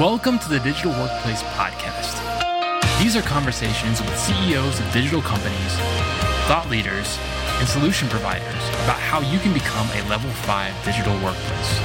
Welcome 0.00 0.40
to 0.40 0.48
the 0.48 0.58
Digital 0.58 0.90
Workplace 0.90 1.44
Podcast. 1.54 2.18
These 2.98 3.14
are 3.14 3.22
conversations 3.22 4.00
with 4.00 4.18
CEOs 4.18 4.80
of 4.80 4.92
digital 4.92 5.22
companies, 5.22 5.76
thought 6.50 6.66
leaders, 6.68 7.16
and 7.60 7.68
solution 7.68 8.08
providers 8.08 8.68
about 8.82 8.98
how 8.98 9.20
you 9.20 9.38
can 9.38 9.54
become 9.54 9.86
a 9.94 10.02
level 10.10 10.28
5 10.30 10.84
digital 10.84 11.14
workplace. 11.22 11.78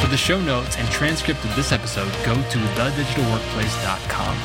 For 0.00 0.08
the 0.08 0.16
show 0.16 0.40
notes 0.40 0.78
and 0.78 0.88
transcript 0.88 1.44
of 1.44 1.54
this 1.56 1.72
episode, 1.72 2.10
go 2.24 2.36
to 2.36 2.58
thedigitalworkplace.com. 2.80 4.36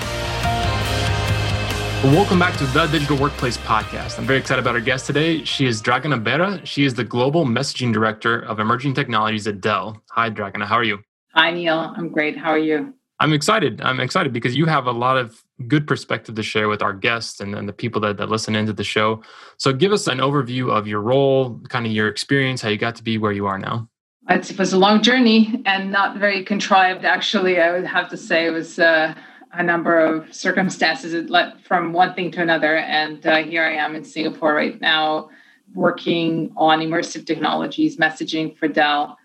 Welcome 2.13 2.39
back 2.39 2.57
to 2.57 2.65
the 2.65 2.87
Digital 2.87 3.17
Workplace 3.17 3.55
Podcast. 3.55 4.19
I'm 4.19 4.25
very 4.25 4.39
excited 4.39 4.59
about 4.59 4.75
our 4.75 4.81
guest 4.81 5.05
today. 5.05 5.45
She 5.45 5.65
is 5.65 5.81
Dragana 5.81 6.21
Beara. 6.21 6.59
She 6.65 6.83
is 6.83 6.93
the 6.93 7.05
Global 7.05 7.45
Messaging 7.45 7.93
Director 7.93 8.41
of 8.41 8.59
Emerging 8.59 8.95
Technologies 8.95 9.47
at 9.47 9.61
Dell. 9.61 10.03
Hi, 10.11 10.29
Dragana. 10.29 10.65
How 10.65 10.75
are 10.75 10.83
you? 10.83 10.99
Hi, 11.35 11.51
Neil. 11.51 11.93
I'm 11.97 12.09
great. 12.09 12.37
How 12.37 12.51
are 12.51 12.57
you? 12.57 12.93
I'm 13.19 13.33
excited. 13.33 13.81
I'm 13.81 13.99
excited 13.99 14.31
because 14.31 14.55
you 14.55 14.65
have 14.67 14.87
a 14.87 14.91
lot 14.91 15.17
of 15.17 15.43
good 15.67 15.85
perspective 15.85 16.35
to 16.35 16.43
share 16.43 16.69
with 16.69 16.81
our 16.81 16.93
guests 16.93 17.41
and, 17.41 17.53
and 17.55 17.67
the 17.67 17.73
people 17.73 17.99
that, 18.01 18.15
that 18.17 18.29
listen 18.29 18.55
into 18.55 18.71
the 18.71 18.85
show. 18.85 19.21
So, 19.57 19.73
give 19.73 19.91
us 19.91 20.07
an 20.07 20.19
overview 20.19 20.71
of 20.71 20.87
your 20.87 21.01
role, 21.01 21.59
kind 21.67 21.85
of 21.85 21.91
your 21.91 22.07
experience, 22.07 22.61
how 22.61 22.69
you 22.69 22.77
got 22.77 22.95
to 22.95 23.03
be 23.03 23.17
where 23.17 23.33
you 23.33 23.47
are 23.47 23.59
now. 23.59 23.89
It 24.29 24.57
was 24.57 24.71
a 24.71 24.77
long 24.77 25.03
journey 25.03 25.61
and 25.65 25.91
not 25.91 26.17
very 26.17 26.41
contrived, 26.43 27.03
actually. 27.03 27.59
I 27.59 27.73
would 27.73 27.85
have 27.85 28.09
to 28.09 28.17
say 28.17 28.45
it 28.45 28.51
was 28.51 28.79
uh, 28.79 29.13
a 29.51 29.61
number 29.61 29.99
of 29.99 30.33
circumstances 30.33 31.11
that 31.11 31.29
led 31.29 31.61
from 31.63 31.91
one 31.91 32.13
thing 32.15 32.31
to 32.31 32.41
another. 32.41 32.77
And 32.77 33.25
uh, 33.27 33.43
here 33.43 33.63
I 33.63 33.73
am 33.73 33.93
in 33.93 34.05
Singapore 34.05 34.53
right 34.53 34.79
now, 34.79 35.29
working 35.73 36.53
on 36.55 36.79
immersive 36.79 37.25
technologies, 37.25 37.97
messaging 37.97 38.57
for 38.57 38.69
Dell 38.69 39.17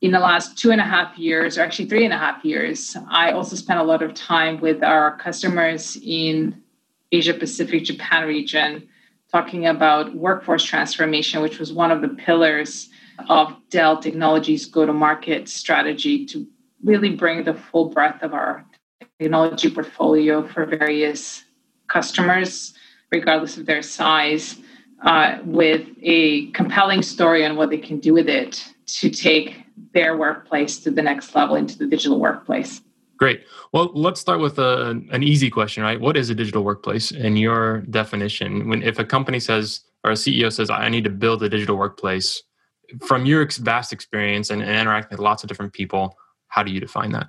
in 0.00 0.12
the 0.12 0.18
last 0.20 0.56
two 0.56 0.70
and 0.70 0.80
a 0.80 0.84
half 0.84 1.18
years, 1.18 1.58
or 1.58 1.62
actually 1.62 1.88
three 1.88 2.04
and 2.04 2.14
a 2.14 2.18
half 2.18 2.44
years, 2.44 2.96
I 3.10 3.32
also 3.32 3.56
spent 3.56 3.80
a 3.80 3.82
lot 3.82 4.02
of 4.02 4.14
time 4.14 4.60
with 4.60 4.82
our 4.84 5.16
customers 5.16 5.98
in 6.04 6.62
Asia 7.10 7.34
Pacific, 7.34 7.84
Japan 7.84 8.26
region, 8.26 8.88
talking 9.32 9.66
about 9.66 10.14
workforce 10.14 10.64
transformation, 10.64 11.42
which 11.42 11.58
was 11.58 11.72
one 11.72 11.90
of 11.90 12.00
the 12.00 12.08
pillars 12.08 12.90
of 13.28 13.54
Dell 13.70 14.00
Technologies 14.00 14.66
go 14.66 14.86
to 14.86 14.92
market 14.92 15.48
strategy 15.48 16.24
to 16.26 16.46
really 16.84 17.10
bring 17.10 17.44
the 17.44 17.54
full 17.54 17.86
breadth 17.86 18.22
of 18.22 18.32
our 18.32 18.64
technology 19.18 19.68
portfolio 19.68 20.46
for 20.46 20.64
various 20.64 21.44
customers, 21.88 22.74
regardless 23.10 23.56
of 23.56 23.66
their 23.66 23.82
size, 23.82 24.58
uh, 25.02 25.38
with 25.44 25.88
a 26.02 26.50
compelling 26.52 27.02
story 27.02 27.44
on 27.44 27.56
what 27.56 27.70
they 27.70 27.78
can 27.78 27.98
do 27.98 28.14
with 28.14 28.28
it 28.28 28.72
to 28.86 29.10
take 29.10 29.64
their 29.94 30.16
workplace 30.16 30.78
to 30.80 30.90
the 30.90 31.02
next 31.02 31.34
level 31.34 31.56
into 31.56 31.78
the 31.78 31.86
digital 31.86 32.18
workplace. 32.18 32.80
Great. 33.18 33.42
Well, 33.72 33.90
let's 33.94 34.20
start 34.20 34.40
with 34.40 34.58
a, 34.58 34.90
an 35.10 35.22
easy 35.24 35.50
question, 35.50 35.82
right? 35.82 36.00
What 36.00 36.16
is 36.16 36.30
a 36.30 36.34
digital 36.34 36.62
workplace 36.62 37.10
in 37.10 37.36
your 37.36 37.80
definition? 37.90 38.68
When 38.68 38.82
if 38.82 38.98
a 38.98 39.04
company 39.04 39.40
says 39.40 39.80
or 40.04 40.12
a 40.12 40.14
CEO 40.14 40.52
says, 40.52 40.70
"I 40.70 40.88
need 40.88 41.04
to 41.04 41.10
build 41.10 41.42
a 41.42 41.48
digital 41.48 41.76
workplace," 41.76 42.42
from 43.04 43.26
your 43.26 43.44
vast 43.58 43.92
experience 43.92 44.50
and, 44.50 44.62
and 44.62 44.70
interacting 44.70 45.16
with 45.16 45.24
lots 45.24 45.42
of 45.42 45.48
different 45.48 45.72
people, 45.72 46.16
how 46.46 46.62
do 46.62 46.70
you 46.70 46.78
define 46.78 47.10
that? 47.12 47.26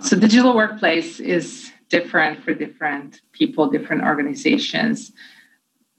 So, 0.00 0.16
digital 0.16 0.54
workplace 0.54 1.18
is 1.18 1.72
different 1.88 2.42
for 2.44 2.54
different 2.54 3.20
people, 3.32 3.68
different 3.68 4.04
organizations. 4.04 5.10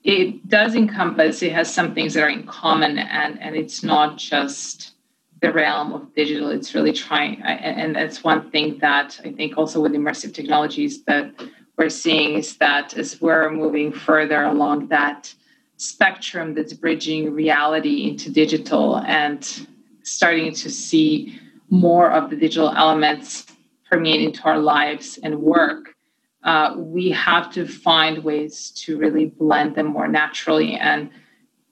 It 0.04 0.48
does 0.48 0.76
encompass. 0.76 1.44
It 1.44 1.52
has 1.52 1.74
some 1.74 1.94
things 1.94 2.14
that 2.14 2.24
are 2.24 2.30
in 2.30 2.48
common, 2.48 2.98
and 2.98 3.42
and 3.42 3.56
it's 3.58 3.84
not 3.84 4.18
just 4.18 4.94
the 5.42 5.52
realm 5.52 5.94
of 5.94 6.14
digital. 6.16 6.50
It's 6.50 6.76
really 6.76 6.94
trying, 6.94 7.42
and 7.42 7.96
that's 7.96 8.24
one 8.24 8.52
thing 8.52 8.78
that 8.80 9.20
I 9.24 9.32
think 9.32 9.58
also 9.58 9.82
with 9.82 9.94
immersive 9.94 10.34
technologies 10.34 11.04
that 11.04 11.32
we're 11.78 11.90
seeing 11.90 12.36
is 12.36 12.58
that 12.58 12.98
as 12.98 13.22
we're 13.22 13.50
moving 13.50 13.92
further 13.92 14.44
along 14.44 14.88
that 14.88 15.34
spectrum 15.78 16.54
that's 16.54 16.74
bridging 16.74 17.34
reality 17.34 18.10
into 18.10 18.30
digital 18.30 18.98
and 18.98 19.68
starting 20.04 20.54
to 20.54 20.70
see 20.70 21.40
more 21.70 22.12
of 22.12 22.30
the 22.30 22.36
digital 22.36 22.72
elements 22.76 23.46
permeate 23.90 24.22
into 24.22 24.44
our 24.44 24.60
lives 24.60 25.20
and 25.24 25.40
work, 25.40 25.96
uh, 26.44 26.74
we 26.78 27.10
have 27.12 27.52
to 27.54 27.66
find 27.66 28.24
ways 28.24 28.72
to 28.72 28.98
really 28.98 29.26
blend 29.26 29.76
them 29.76 29.88
more 29.88 30.08
naturally 30.08 30.74
and 30.76 31.10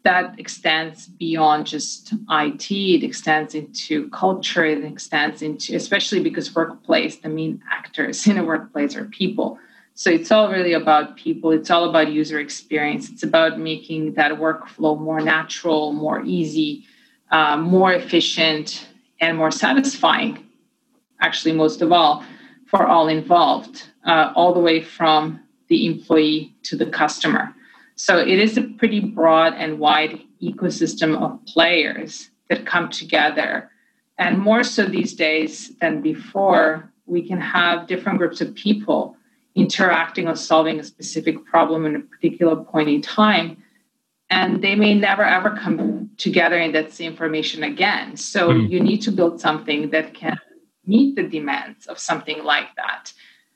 that 0.03 0.39
extends 0.39 1.07
beyond 1.07 1.65
just 1.65 2.13
IT. 2.29 2.71
It 2.71 3.03
extends 3.03 3.55
into 3.55 4.09
culture. 4.09 4.65
It 4.65 4.83
extends 4.83 5.41
into, 5.41 5.75
especially 5.75 6.21
because 6.21 6.55
workplace, 6.55 7.17
the 7.17 7.29
main 7.29 7.61
actors 7.69 8.25
in 8.27 8.37
a 8.37 8.43
workplace 8.43 8.95
are 8.95 9.05
people. 9.05 9.59
So 9.95 10.11
it's 10.11 10.31
all 10.31 10.51
really 10.51 10.73
about 10.73 11.17
people. 11.17 11.51
It's 11.51 11.71
all 11.71 11.89
about 11.89 12.11
user 12.11 12.39
experience. 12.39 13.09
It's 13.09 13.23
about 13.23 13.59
making 13.59 14.13
that 14.13 14.31
workflow 14.33 14.99
more 14.99 15.19
natural, 15.19 15.91
more 15.91 16.21
easy, 16.23 16.85
uh, 17.31 17.57
more 17.57 17.91
efficient, 17.93 18.87
and 19.19 19.37
more 19.37 19.51
satisfying. 19.51 20.45
Actually, 21.19 21.53
most 21.53 21.81
of 21.81 21.91
all, 21.91 22.23
for 22.67 22.85
all 22.85 23.07
involved, 23.07 23.89
uh, 24.05 24.31
all 24.35 24.53
the 24.53 24.59
way 24.59 24.81
from 24.81 25.39
the 25.67 25.87
employee 25.87 26.55
to 26.63 26.77
the 26.77 26.85
customer. 26.85 27.55
So 27.97 28.19
it 28.19 28.39
is 28.39 28.57
a 28.57 28.61
pretty 28.61 28.99
broad 28.99 29.53
and 29.55 29.79
wide 29.79 30.21
ecosystem 30.41 31.19
of 31.19 31.43
players 31.45 32.29
that 32.49 32.65
come 32.65 32.89
together. 32.89 33.71
And 34.19 34.37
more 34.37 34.63
so 34.63 34.85
these 34.85 35.13
days 35.13 35.75
than 35.81 36.01
before, 36.01 36.91
we 37.07 37.27
can 37.27 37.41
have 37.41 37.87
different 37.87 38.19
groups 38.19 38.39
of 38.39 38.53
people 38.53 39.17
interacting 39.55 40.27
or 40.27 40.35
solving 40.35 40.79
a 40.79 40.83
specific 40.83 41.43
problem 41.45 41.85
in 41.87 41.95
a 41.95 41.99
particular 41.99 42.55
point 42.55 42.87
in 42.87 43.01
time. 43.01 43.63
And 44.29 44.61
they 44.61 44.75
may 44.75 44.93
never 44.93 45.23
ever 45.23 45.57
come 45.57 46.11
together 46.17 46.59
in 46.59 46.73
that 46.73 46.91
same 46.91 47.15
formation 47.15 47.63
again. 47.63 48.15
So 48.15 48.49
mm. 48.49 48.69
you 48.69 48.79
need 48.79 49.01
to 49.03 49.11
build 49.11 49.41
something 49.41 49.89
that 49.89 50.13
can 50.13 50.37
meet 50.85 51.15
the 51.15 51.23
demands 51.23 51.87
of 51.87 51.97
something 51.97 52.43
like 52.43 52.67
that. 52.75 53.11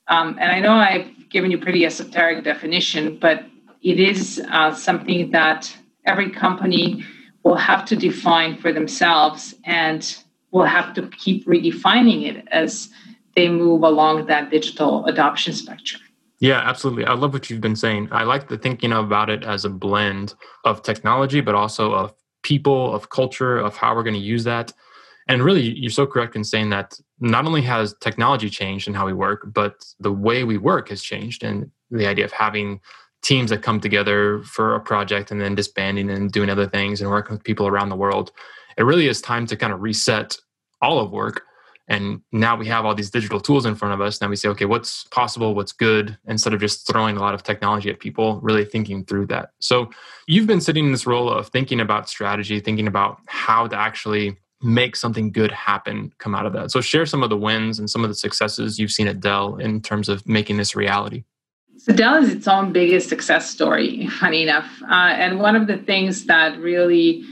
Um, 0.07 0.38
and 0.40 0.51
I 0.51 0.59
know 0.59 0.74
I've 0.74 1.30
given 1.30 1.51
you 1.51 1.59
pretty 1.59 1.85
esoteric 1.85 2.44
definition, 2.44 3.18
but 3.19 3.46
it 3.81 4.00
is 4.00 4.42
uh, 4.50 4.74
something 4.74 5.31
that 5.31 5.75
every 6.06 6.30
company 6.30 7.03
will 7.44 7.56
have 7.56 7.86
to 7.86 7.96
define 7.96 8.58
for 8.58 8.72
themselves 8.72 9.56
and 9.66 10.18
will 10.52 10.66
have 10.66 10.94
to 10.94 11.08
keep 11.09 11.46
redefining 11.47 12.28
it 12.28 12.47
as 12.52 12.90
they 13.36 13.50
move 13.50 13.84
along 13.84 14.25
that 14.28 14.52
digital 14.52 15.06
adoption 15.06 15.53
spectrum. 15.53 16.02
Yeah, 16.40 16.59
absolutely. 16.59 17.06
I 17.06 17.14
love 17.14 17.34
what 17.34 17.50
you've 17.50 17.62
been 17.62 17.75
saying. 17.75 18.09
I 18.12 18.24
like 18.24 18.50
the 18.50 18.58
thinking 18.58 18.92
about 18.92 19.30
it 19.30 19.44
as 19.44 19.64
a 19.64 19.69
blend 19.69 20.34
of 20.66 20.81
technology, 20.81 21.40
but 21.40 21.56
also 21.56 21.94
of 21.94 22.13
people, 22.44 22.94
of 22.94 23.09
culture, 23.09 23.58
of 23.58 23.78
how 23.78 23.96
we're 23.96 24.03
going 24.03 24.16
to 24.16 24.19
use 24.19 24.44
that. 24.44 24.74
And 25.28 25.44
really, 25.44 25.62
you're 25.62 25.92
so 25.92 26.08
correct 26.08 26.36
in 26.36 26.44
saying 26.44 26.72
that 26.72 27.00
not 27.19 27.46
only 27.46 27.62
has 27.62 27.96
technology 28.02 28.50
changed 28.50 28.88
in 28.88 28.96
how 28.96 29.06
we 29.06 29.13
work, 29.13 29.53
but 29.53 29.86
the 30.00 30.12
way 30.12 30.44
we 30.44 30.58
work 30.58 30.90
has 30.90 31.03
changed. 31.03 31.44
And 31.44 31.69
the 31.92 32.08
idea 32.08 32.25
of 32.25 32.31
having 32.31 32.80
teams 33.21 33.49
that 33.51 33.61
come 33.61 33.79
together 33.79 34.41
for 34.43 34.75
a 34.75 34.79
project 34.79 35.31
and 35.31 35.39
then 35.39 35.55
disbanding 35.55 36.09
and 36.09 36.31
doing 36.31 36.49
other 36.49 36.67
things 36.67 37.01
and 37.01 37.09
working 37.09 37.35
with 37.35 37.43
people 37.43 37.67
around 37.67 37.89
the 37.89 37.95
world. 37.95 38.31
It 38.77 38.83
really 38.83 39.07
is 39.07 39.21
time 39.21 39.45
to 39.47 39.55
kind 39.55 39.73
of 39.73 39.81
reset 39.81 40.37
all 40.81 40.99
of 40.99 41.11
work. 41.11 41.43
And 41.87 42.21
now 42.31 42.55
we 42.55 42.67
have 42.67 42.85
all 42.85 42.95
these 42.95 43.09
digital 43.09 43.39
tools 43.39 43.65
in 43.65 43.75
front 43.75 43.93
of 43.93 44.01
us. 44.01 44.21
Now 44.21 44.29
we 44.29 44.35
say, 44.37 44.47
okay, 44.49 44.65
what's 44.65 45.03
possible? 45.05 45.53
What's 45.53 45.73
good? 45.73 46.17
Instead 46.25 46.53
of 46.53 46.61
just 46.61 46.87
throwing 46.87 47.17
a 47.17 47.19
lot 47.19 47.33
of 47.33 47.43
technology 47.43 47.89
at 47.89 47.99
people, 47.99 48.39
really 48.41 48.63
thinking 48.63 49.03
through 49.03 49.27
that. 49.27 49.49
So 49.59 49.89
you've 50.25 50.47
been 50.47 50.61
sitting 50.61 50.85
in 50.85 50.91
this 50.91 51.05
role 51.05 51.29
of 51.29 51.49
thinking 51.49 51.81
about 51.81 52.09
strategy, 52.09 52.59
thinking 52.59 52.88
about 52.88 53.19
how 53.27 53.67
to 53.67 53.75
actually 53.75 54.38
make 54.63 54.95
something 54.95 55.31
good 55.31 55.51
happen 55.51 56.13
come 56.17 56.33
out 56.33 56.45
of 56.45 56.53
that. 56.53 56.71
So 56.71 56.81
share 56.81 57.06
some 57.06 57.24
of 57.24 57.29
the 57.29 57.38
wins 57.38 57.79
and 57.79 57.89
some 57.89 58.03
of 58.03 58.09
the 58.09 58.15
successes 58.15 58.79
you've 58.79 58.91
seen 58.91 59.07
at 59.07 59.19
Dell 59.19 59.57
in 59.57 59.81
terms 59.81 60.07
of 60.07 60.27
making 60.27 60.57
this 60.57 60.75
reality. 60.75 61.24
So 61.83 61.92
Dell 61.94 62.24
is 62.24 62.31
its 62.31 62.48
own 62.48 62.72
biggest 62.72 63.10
success 63.10 63.50
story, 63.50 64.06
funny 64.19 64.44
enough. 64.44 64.69
Uh, 64.83 65.16
and 65.18 65.39
one 65.39 65.56
of 65.56 65.66
the 65.66 65.78
things 65.78 66.25
that 66.25 66.60
really 66.60 67.24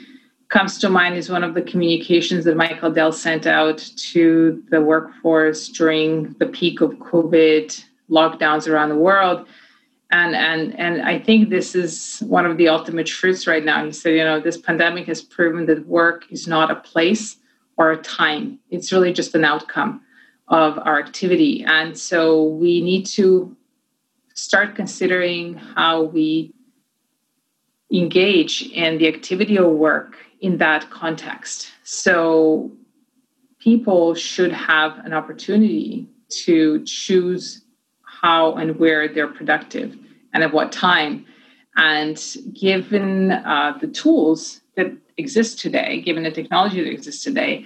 comes 0.48 0.80
to 0.80 0.90
mind 0.90 1.18
is 1.18 1.30
one 1.30 1.44
of 1.44 1.54
the 1.54 1.62
communications 1.62 2.46
that 2.46 2.58
Michael 2.58 2.92
Dell 2.92 3.12
sent 3.12 3.46
out 3.46 3.78
to 3.78 4.64
the 4.72 4.82
workforce 4.82 5.68
during 5.68 6.34
the 6.40 6.48
peak 6.48 6.82
of 6.82 6.94
COVID 6.94 7.80
lockdowns 8.10 8.68
around 8.68 8.90
the 8.90 8.96
world. 8.96 9.46
And, 10.10 10.36
and, 10.36 10.76
and 10.80 11.04
I 11.04 11.20
think 11.20 11.50
this 11.50 11.76
is 11.76 12.24
one 12.26 12.48
of 12.48 12.58
the 12.58 12.70
ultimate 12.70 13.06
truths 13.06 13.46
right 13.46 13.64
now. 13.64 13.86
He 13.86 13.92
said, 13.92 14.16
you 14.16 14.24
know, 14.24 14.40
this 14.40 14.58
pandemic 14.58 15.06
has 15.06 15.22
proven 15.22 15.68
that 15.68 15.86
work 15.86 16.26
is 16.32 16.48
not 16.48 16.72
a 16.72 16.76
place 16.76 17.38
or 17.78 17.92
a 17.92 17.98
time, 17.98 18.58
it's 18.72 18.92
really 18.92 19.14
just 19.14 19.36
an 19.36 19.46
outcome 19.46 20.02
of 20.48 20.80
our 20.80 21.00
activity. 21.00 21.64
And 21.68 21.96
so 21.96 22.46
we 22.46 22.82
need 22.82 23.06
to 23.06 23.56
start 24.40 24.76
considering 24.76 25.56
how 25.56 26.04
we 26.04 26.54
engage 27.92 28.62
in 28.74 28.98
the 28.98 29.08
activity 29.08 29.58
of 29.58 29.72
work 29.72 30.16
in 30.42 30.58
that 30.58 30.90
context. 30.90 31.72
So 31.84 32.72
people 33.60 34.16
should 34.16 34.54
have 34.54 35.00
an 35.00 35.14
opportunity 35.14 36.08
to 36.46 36.84
choose 36.86 37.64
how 38.04 38.54
and 38.54 38.80
where 38.80 39.08
they're 39.08 39.28
productive 39.28 39.98
and 40.34 40.44
at 40.44 40.54
what 40.54 40.72
time. 40.72 41.26
And 41.76 42.18
given 42.54 43.32
uh, 43.32 43.78
the 43.82 43.88
tools 43.88 44.62
that 44.76 44.92
exist 45.18 45.60
today, 45.60 46.02
given 46.02 46.24
the 46.24 46.32
technology 46.32 46.84
that 46.84 46.92
exists 46.92 47.24
today, 47.24 47.66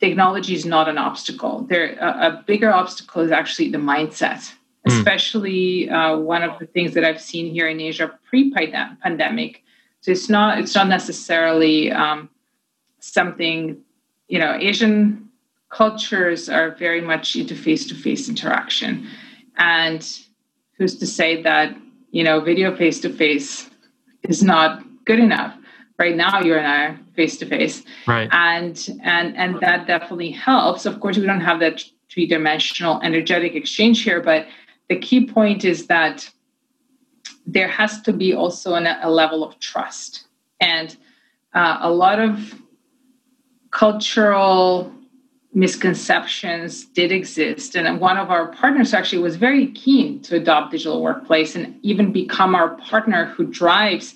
technology 0.00 0.54
is 0.54 0.64
not 0.64 0.88
an 0.88 0.98
obstacle. 0.98 1.66
There, 1.68 1.94
a, 1.98 2.28
a 2.28 2.44
bigger 2.46 2.70
obstacle 2.70 3.22
is 3.22 3.30
actually 3.30 3.70
the 3.70 3.78
mindset. 3.78 4.52
Mm. 4.86 4.98
Especially 4.98 5.88
uh, 5.88 6.16
one 6.18 6.42
of 6.42 6.58
the 6.58 6.66
things 6.66 6.92
that 6.94 7.04
I've 7.04 7.20
seen 7.20 7.52
here 7.52 7.68
in 7.68 7.80
Asia 7.80 8.18
pre-pandemic. 8.28 9.62
So 10.02 10.10
it's 10.10 10.28
not 10.28 10.58
it's 10.58 10.74
not 10.74 10.88
necessarily 10.88 11.90
um, 11.90 12.28
something 13.00 13.78
you 14.28 14.38
know. 14.38 14.54
Asian 14.60 15.30
cultures 15.70 16.50
are 16.50 16.72
very 16.72 17.00
much 17.00 17.34
into 17.34 17.54
face-to-face 17.54 18.28
interaction, 18.28 19.08
and 19.56 20.06
who's 20.76 20.98
to 20.98 21.06
say 21.06 21.42
that 21.42 21.74
you 22.10 22.22
know 22.22 22.40
video 22.40 22.76
face-to-face 22.76 23.70
is 24.24 24.42
not 24.42 24.84
good 25.06 25.18
enough? 25.18 25.56
right 25.98 26.16
now 26.16 26.40
you 26.40 26.54
and 26.54 26.66
I 26.66 26.84
are 26.86 26.98
face 27.14 27.36
to 27.38 27.46
face. 27.46 27.82
Right. 28.06 28.28
And 28.32 28.76
and 29.02 29.36
and 29.36 29.60
that 29.60 29.86
definitely 29.86 30.30
helps. 30.30 30.86
Of 30.86 31.00
course, 31.00 31.16
we 31.16 31.26
don't 31.26 31.40
have 31.40 31.60
that 31.60 31.82
three 32.10 32.26
dimensional 32.26 33.00
energetic 33.02 33.54
exchange 33.54 34.02
here, 34.02 34.20
but 34.20 34.46
the 34.88 34.98
key 34.98 35.26
point 35.26 35.64
is 35.64 35.86
that 35.86 36.28
there 37.46 37.68
has 37.68 38.00
to 38.02 38.12
be 38.12 38.34
also 38.34 38.74
an, 38.74 38.86
a 38.86 39.10
level 39.10 39.44
of 39.44 39.58
trust 39.58 40.26
and 40.60 40.96
uh, 41.54 41.78
a 41.80 41.90
lot 41.90 42.18
of 42.18 42.54
cultural 43.70 44.92
misconceptions 45.52 46.84
did 46.86 47.12
exist 47.12 47.76
and 47.76 48.00
one 48.00 48.16
of 48.16 48.30
our 48.30 48.48
partners 48.48 48.92
actually 48.92 49.22
was 49.22 49.36
very 49.36 49.68
keen 49.72 50.20
to 50.20 50.36
adopt 50.36 50.72
digital 50.72 51.02
workplace 51.02 51.54
and 51.54 51.78
even 51.82 52.12
become 52.12 52.54
our 52.54 52.76
partner 52.76 53.26
who 53.26 53.44
drives 53.44 54.14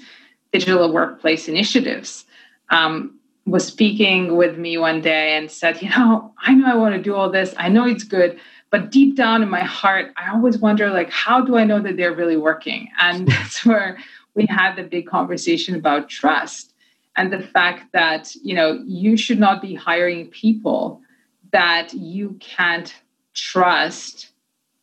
digital 0.53 0.93
workplace 0.93 1.49
initiatives 1.49 2.25
um, 2.71 3.19
was 3.51 3.67
speaking 3.67 4.37
with 4.37 4.59
me 4.59 4.79
one 4.79 5.01
day 5.01 5.37
and 5.37 5.51
said, 5.51 5.81
You 5.83 5.91
know, 5.91 6.33
I 6.39 6.55
know 6.55 6.67
I 6.67 6.75
want 6.75 6.95
to 6.95 7.03
do 7.03 7.15
all 7.15 7.31
this. 7.31 7.55
I 7.57 7.69
know 7.69 7.87
it's 7.87 8.05
good. 8.05 8.39
But 8.71 8.91
deep 8.91 9.17
down 9.17 9.43
in 9.43 9.49
my 9.49 9.63
heart, 9.63 10.13
I 10.17 10.31
always 10.31 10.59
wonder, 10.59 10.91
like, 10.91 11.11
how 11.11 11.41
do 11.41 11.57
I 11.57 11.65
know 11.65 11.81
that 11.81 11.97
they're 11.97 12.15
really 12.15 12.37
working? 12.37 12.89
And 12.99 13.27
that's 13.29 13.65
where 13.65 13.99
we 14.35 14.47
had 14.47 14.77
the 14.77 14.85
big 14.85 15.07
conversation 15.07 15.75
about 15.75 16.09
trust 16.09 16.75
and 17.17 17.33
the 17.33 17.41
fact 17.41 17.93
that, 17.93 18.35
you 18.43 18.55
know, 18.55 18.83
you 18.87 19.17
should 19.17 19.39
not 19.39 19.61
be 19.63 19.75
hiring 19.75 20.29
people 20.29 21.01
that 21.53 21.93
you 21.95 22.37
can't 22.41 22.95
trust 23.35 24.31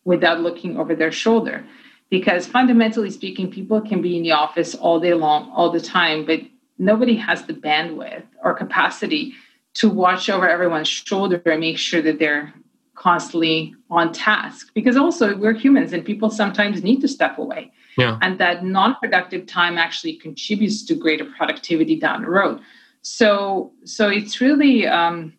without 0.03 0.39
looking 0.41 0.77
over 0.77 0.95
their 0.95 1.11
shoulder 1.11 1.65
because 2.09 2.45
fundamentally 2.47 3.09
speaking 3.09 3.51
people 3.51 3.81
can 3.81 4.01
be 4.01 4.17
in 4.17 4.23
the 4.23 4.31
office 4.31 4.75
all 4.75 4.99
day 4.99 5.13
long 5.13 5.51
all 5.51 5.71
the 5.71 5.81
time 5.81 6.25
but 6.25 6.39
nobody 6.77 7.15
has 7.15 7.43
the 7.45 7.53
bandwidth 7.53 8.23
or 8.43 8.53
capacity 8.53 9.33
to 9.73 9.89
watch 9.89 10.29
over 10.29 10.47
everyone's 10.47 10.87
shoulder 10.87 11.41
and 11.45 11.59
make 11.59 11.77
sure 11.77 12.01
that 12.01 12.19
they're 12.19 12.53
constantly 12.95 13.75
on 13.89 14.11
task 14.11 14.71
because 14.73 14.97
also 14.97 15.35
we're 15.35 15.53
humans 15.53 15.93
and 15.93 16.03
people 16.05 16.29
sometimes 16.29 16.83
need 16.83 17.01
to 17.01 17.07
step 17.07 17.37
away 17.37 17.71
yeah. 17.97 18.17
and 18.21 18.39
that 18.39 18.63
non-productive 18.63 19.45
time 19.45 19.77
actually 19.77 20.15
contributes 20.15 20.83
to 20.83 20.95
greater 20.95 21.25
productivity 21.37 21.99
down 21.99 22.21
the 22.21 22.29
road 22.29 22.59
so 23.01 23.71
so 23.83 24.09
it's 24.09 24.41
really 24.41 24.87
um 24.87 25.33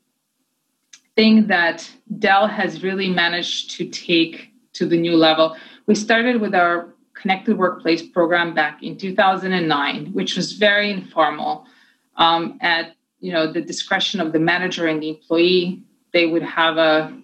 thing 1.15 1.47
that 1.47 1.91
dell 2.19 2.47
has 2.47 2.83
really 2.83 3.09
managed 3.09 3.71
to 3.71 3.89
take 3.89 4.53
to 4.75 4.87
the 4.87 4.97
new 4.97 5.17
level 5.17 5.57
we 5.87 5.95
started 5.95 6.41
with 6.41 6.55
our 6.55 6.95
Connected 7.17 7.57
Workplace 7.57 8.03
program 8.03 8.55
back 8.55 8.83
in 8.83 8.97
2009, 8.97 10.13
which 10.13 10.37
was 10.37 10.53
very 10.53 10.91
informal. 10.91 11.67
Um, 12.17 12.59
at 12.61 12.95
you 13.21 13.33
know 13.33 13.51
the 13.51 13.61
discretion 13.61 14.21
of 14.21 14.33
the 14.33 14.39
manager 14.39 14.87
and 14.87 15.03
the 15.03 15.09
employee, 15.11 15.83
they 16.13 16.27
would 16.27 16.43
have 16.43 16.77
a 16.77 17.17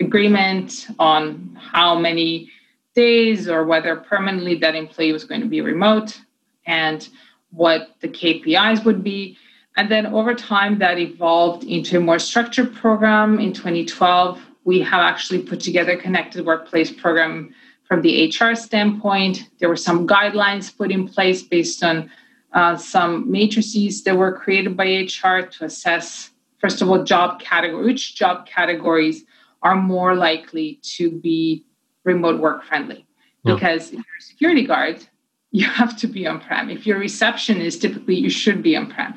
agreement 0.00 0.86
on 0.98 1.58
how 1.60 1.98
many 1.98 2.50
days 2.94 3.48
or 3.48 3.64
whether 3.64 3.96
permanently 3.96 4.54
that 4.56 4.74
employee 4.74 5.12
was 5.12 5.24
going 5.24 5.40
to 5.40 5.46
be 5.46 5.60
remote 5.60 6.20
and 6.66 7.08
what 7.50 7.96
the 8.00 8.08
KPIs 8.08 8.84
would 8.84 9.02
be. 9.02 9.36
And 9.76 9.90
then 9.90 10.06
over 10.06 10.34
time, 10.34 10.78
that 10.78 10.98
evolved 10.98 11.64
into 11.64 11.96
a 11.96 12.00
more 12.00 12.18
structured 12.18 12.74
program. 12.74 13.40
In 13.40 13.52
2012, 13.52 14.40
we 14.64 14.80
have 14.80 15.00
actually 15.00 15.42
put 15.42 15.60
together 15.60 15.92
a 15.92 15.96
connected 15.96 16.46
workplace 16.46 16.92
program 16.92 17.54
from 17.84 18.00
the 18.02 18.28
HR 18.28 18.54
standpoint. 18.54 19.50
There 19.58 19.68
were 19.68 19.76
some 19.76 20.06
guidelines 20.06 20.74
put 20.76 20.90
in 20.90 21.08
place 21.08 21.42
based 21.42 21.82
on 21.82 22.10
uh, 22.52 22.76
some 22.76 23.30
matrices 23.30 24.04
that 24.04 24.16
were 24.16 24.32
created 24.32 24.76
by 24.76 24.86
HR 24.86 25.42
to 25.42 25.64
assess, 25.64 26.30
first 26.58 26.80
of 26.80 26.88
all, 26.88 27.02
job 27.02 27.40
category, 27.40 27.84
which 27.84 28.14
job 28.14 28.46
categories 28.46 29.24
are 29.64 29.74
more 29.74 30.14
likely 30.14 30.78
to 30.82 31.10
be 31.10 31.64
remote 32.04 32.38
work 32.38 32.64
friendly. 32.64 33.06
Yeah. 33.42 33.54
Because 33.54 33.88
if 33.88 33.94
you're 33.94 34.18
a 34.18 34.22
security 34.22 34.66
guard, 34.66 35.06
you 35.50 35.66
have 35.66 35.96
to 35.98 36.06
be 36.06 36.26
on 36.26 36.40
prem. 36.40 36.70
If 36.70 36.86
you're 36.86 36.96
a 36.96 37.00
receptionist, 37.00 37.80
typically 37.80 38.16
you 38.16 38.30
should 38.30 38.62
be 38.62 38.76
on 38.76 38.90
prem. 38.90 39.14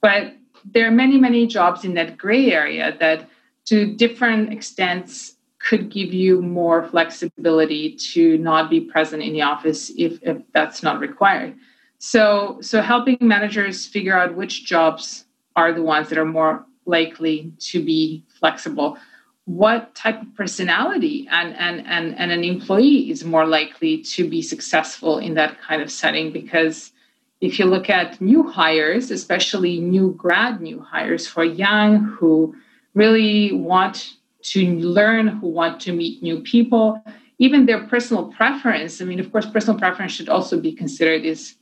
But 0.00 0.34
there 0.64 0.86
are 0.86 0.92
many, 0.92 1.18
many 1.18 1.46
jobs 1.46 1.84
in 1.84 1.94
that 1.94 2.16
gray 2.16 2.52
area 2.52 2.96
that, 3.00 3.28
to 3.66 3.94
different 3.94 4.52
extents, 4.52 5.36
could 5.58 5.90
give 5.90 6.12
you 6.12 6.42
more 6.42 6.88
flexibility 6.88 7.94
to 7.94 8.38
not 8.38 8.68
be 8.68 8.80
present 8.80 9.22
in 9.22 9.32
the 9.32 9.42
office 9.42 9.90
if, 9.96 10.18
if 10.22 10.38
that's 10.52 10.82
not 10.82 10.98
required. 10.98 11.54
So, 11.98 12.58
so 12.60 12.80
helping 12.80 13.16
managers 13.20 13.86
figure 13.86 14.18
out 14.18 14.34
which 14.34 14.64
jobs 14.64 15.26
are 15.54 15.72
the 15.72 15.82
ones 15.82 16.08
that 16.08 16.18
are 16.18 16.24
more 16.24 16.66
likely 16.84 17.52
to 17.58 17.84
be 17.84 18.24
flexible. 18.40 18.98
What 19.44 19.94
type 19.94 20.22
of 20.22 20.34
personality 20.36 21.26
and, 21.30 21.54
and, 21.56 21.84
and, 21.86 22.16
and 22.16 22.30
an 22.30 22.44
employee 22.44 23.10
is 23.10 23.24
more 23.24 23.46
likely 23.46 24.02
to 24.02 24.28
be 24.28 24.40
successful 24.40 25.18
in 25.18 25.34
that 25.34 25.60
kind 25.60 25.82
of 25.82 25.90
setting? 25.90 26.32
Because 26.32 26.92
if 27.40 27.58
you 27.58 27.64
look 27.64 27.90
at 27.90 28.20
new 28.20 28.44
hires, 28.44 29.10
especially 29.10 29.80
new 29.80 30.14
grad 30.16 30.60
new 30.60 30.80
hires 30.80 31.26
who 31.26 31.40
are 31.40 31.44
young, 31.44 32.04
who 32.04 32.54
really 32.94 33.52
want 33.52 34.14
to 34.42 34.78
learn, 34.78 35.26
who 35.26 35.48
want 35.48 35.80
to 35.80 35.92
meet 35.92 36.22
new 36.22 36.40
people, 36.40 37.02
even 37.38 37.66
their 37.66 37.84
personal 37.88 38.26
preference. 38.32 39.00
I 39.00 39.04
mean, 39.04 39.18
of 39.18 39.32
course, 39.32 39.46
personal 39.46 39.78
preference 39.78 40.12
should 40.12 40.28
also 40.28 40.60
be 40.60 40.72
considered. 40.72 41.24
Is 41.24 41.56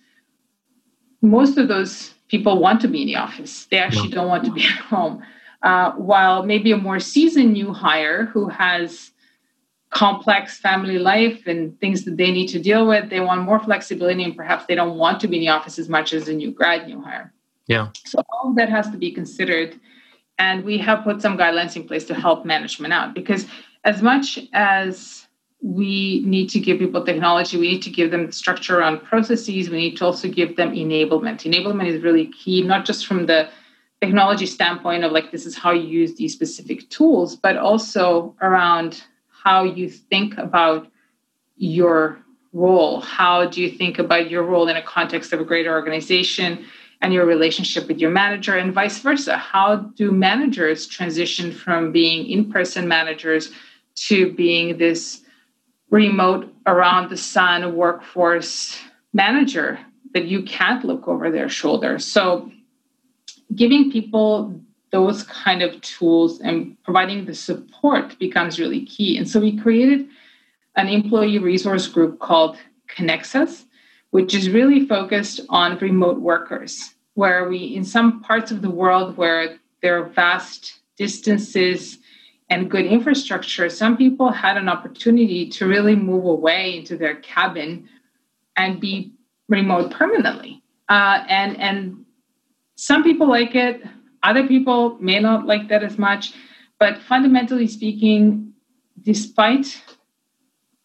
most 1.23 1.57
of 1.57 1.69
those 1.69 2.14
people 2.28 2.61
want 2.61 2.81
to 2.83 2.88
be 2.88 3.02
in 3.02 3.07
the 3.07 3.16
office; 3.16 3.66
they 3.71 3.78
actually 3.78 4.11
don't 4.11 4.28
want 4.28 4.45
to 4.45 4.52
be 4.52 4.64
at 4.64 4.78
home. 4.93 5.23
Uh, 5.62 5.93
while 5.93 6.43
maybe 6.43 6.73
a 6.73 6.76
more 6.76 6.99
seasoned 6.99 7.52
new 7.52 7.73
hire 7.73 8.25
who 8.26 8.49
has 8.49 9.11
complex 9.90 10.59
family 10.59 10.99
life 10.99 11.47
and 11.47 11.79
things 11.81 12.05
that 12.05 12.17
they 12.17 12.31
need 12.31 12.47
to 12.47 12.59
deal 12.59 12.87
with, 12.87 13.11
they 13.11 13.21
want 13.21 13.43
more 13.43 13.59
flexibility 13.59 14.23
and 14.23 14.37
perhaps 14.37 14.64
they 14.67 14.75
don't 14.75 14.97
want 14.97 15.21
to 15.21 15.29
be 15.29 15.37
in 15.37 15.43
the 15.43 15.49
office 15.49 15.79
as 15.79 15.88
much 15.88 16.12
as 16.12 16.29
a 16.29 16.33
new 16.33 16.50
grad 16.50 16.87
new 16.87 17.00
hire. 17.00 17.33
Yeah. 17.67 17.88
So 18.07 18.23
all 18.33 18.50
of 18.50 18.57
that 18.57 18.69
has 18.71 18.90
to 18.90 18.97
be 18.97 19.12
considered 19.12 19.79
and 20.40 20.64
we 20.64 20.79
have 20.79 21.05
put 21.05 21.21
some 21.21 21.37
guidelines 21.37 21.76
in 21.76 21.87
place 21.87 22.05
to 22.07 22.14
help 22.14 22.45
management 22.45 22.93
out 22.93 23.14
because 23.14 23.47
as 23.85 24.02
much 24.02 24.38
as 24.52 25.26
we 25.62 26.23
need 26.25 26.49
to 26.49 26.59
give 26.59 26.79
people 26.79 27.05
technology 27.05 27.59
we 27.59 27.73
need 27.73 27.83
to 27.83 27.90
give 27.90 28.11
them 28.11 28.33
structure 28.33 28.79
around 28.79 29.05
processes 29.05 29.69
we 29.69 29.76
need 29.76 29.97
to 29.97 30.05
also 30.05 30.26
give 30.26 30.57
them 30.57 30.73
enablement 30.73 31.45
enablement 31.50 31.87
is 31.87 32.02
really 32.02 32.26
key 32.29 32.62
not 32.62 32.87
just 32.87 33.07
from 33.07 33.26
the 33.26 33.49
technology 34.00 34.47
standpoint 34.47 35.04
of 35.04 35.12
like 35.12 35.30
this 35.30 35.45
is 35.47 35.57
how 35.57 35.73
you 35.73 35.87
use 35.87 36.16
these 36.16 36.33
specific 36.33 36.88
tools 36.90 37.37
but 37.37 37.57
also 37.57 38.35
around 38.40 39.02
how 39.28 39.64
you 39.64 39.88
think 39.88 40.37
about 40.38 40.90
your 41.57 42.19
role. 42.52 43.00
How 43.00 43.47
do 43.47 43.61
you 43.62 43.71
think 43.71 43.99
about 43.99 44.30
your 44.30 44.42
role 44.42 44.69
in 44.69 44.76
a 44.76 44.83
context 44.83 45.33
of 45.33 45.40
a 45.40 45.45
greater 45.45 45.71
organization 45.71 46.64
and 47.00 47.12
your 47.12 47.25
relationship 47.25 47.87
with 47.88 47.99
your 47.99 48.11
manager 48.11 48.57
and 48.57 48.73
vice 48.73 48.99
versa? 48.99 49.37
How 49.37 49.76
do 49.76 50.11
managers 50.11 50.87
transition 50.87 51.52
from 51.52 51.92
being 51.92 52.26
in-person 52.26 52.88
managers 52.88 53.52
to 54.09 54.33
being 54.33 54.78
this 54.78 55.23
remote 55.90 56.52
around 56.66 57.11
the 57.11 57.16
sun 57.16 57.76
workforce 57.76 58.78
manager 59.12 59.78
that 60.12 60.26
you 60.26 60.42
can't 60.42 60.85
look 60.85 61.07
over 61.07 61.30
their 61.30 61.49
shoulder? 61.49 61.99
So 61.99 62.50
giving 63.54 63.90
people 63.90 64.61
those 64.90 65.23
kind 65.25 65.62
of 65.62 65.80
tools 65.83 66.40
and 66.40 66.76
providing 66.83 67.25
the 67.25 67.35
support 67.35 68.19
becomes 68.19 68.59
really 68.59 68.85
key 68.87 69.16
and 69.16 69.28
so 69.28 69.40
we 69.40 69.57
created 69.57 70.07
an 70.76 70.88
employee 70.88 71.38
resource 71.38 71.87
group 71.87 72.19
called 72.19 72.57
Connexus 72.88 73.64
which 74.11 74.35
is 74.35 74.50
really 74.50 74.87
focused 74.87 75.40
on 75.49 75.78
remote 75.78 76.21
workers, 76.21 76.95
where 77.14 77.49
we, 77.49 77.59
in 77.59 77.85
some 77.85 78.21
parts 78.23 78.50
of 78.50 78.62
the 78.62 78.71
world 78.71 79.16
where 79.16 79.59
there 79.83 79.99
are 79.99 80.09
vast 80.09 80.80
distances 80.97 81.99
and 82.49 82.71
good 82.71 82.85
infrastructure, 82.85 83.69
some 83.69 83.97
people 83.97 84.30
had 84.30 84.57
an 84.57 84.69
opportunity 84.69 85.49
to 85.49 85.66
really 85.66 85.95
move 85.95 86.25
away 86.25 86.76
into 86.76 86.97
their 86.97 87.16
cabin 87.16 87.88
and 88.57 88.80
be 88.80 89.12
remote 89.49 89.92
permanently. 89.92 90.62
Uh, 90.88 91.25
and 91.28 91.57
and 91.61 92.04
some 92.81 93.03
people 93.05 93.29
like 93.29 93.55
it, 93.55 93.83
other 94.23 94.49
people 94.49 94.97
may 95.01 95.21
not 95.21 95.45
like 95.45 95.69
that 95.69 95.83
as 95.83 95.99
much. 95.99 96.33
But 96.79 96.97
fundamentally 97.03 97.67
speaking, 97.67 98.55
despite 99.03 99.83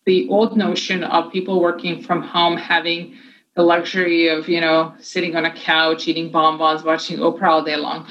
the 0.05 0.27
old 0.27 0.57
notion 0.57 1.05
of 1.05 1.31
people 1.31 1.61
working 1.61 2.03
from 2.03 2.21
home 2.21 2.57
having 2.57 3.15
the 3.55 3.63
luxury 3.63 4.27
of 4.27 4.49
you 4.49 4.59
know 4.59 4.93
sitting 4.99 5.37
on 5.37 5.45
a 5.45 5.53
couch 5.55 6.09
eating 6.09 6.29
bonbons 6.29 6.83
watching 6.83 7.17
oprah 7.19 7.47
all 7.47 7.63
day 7.63 7.77
long 7.77 8.05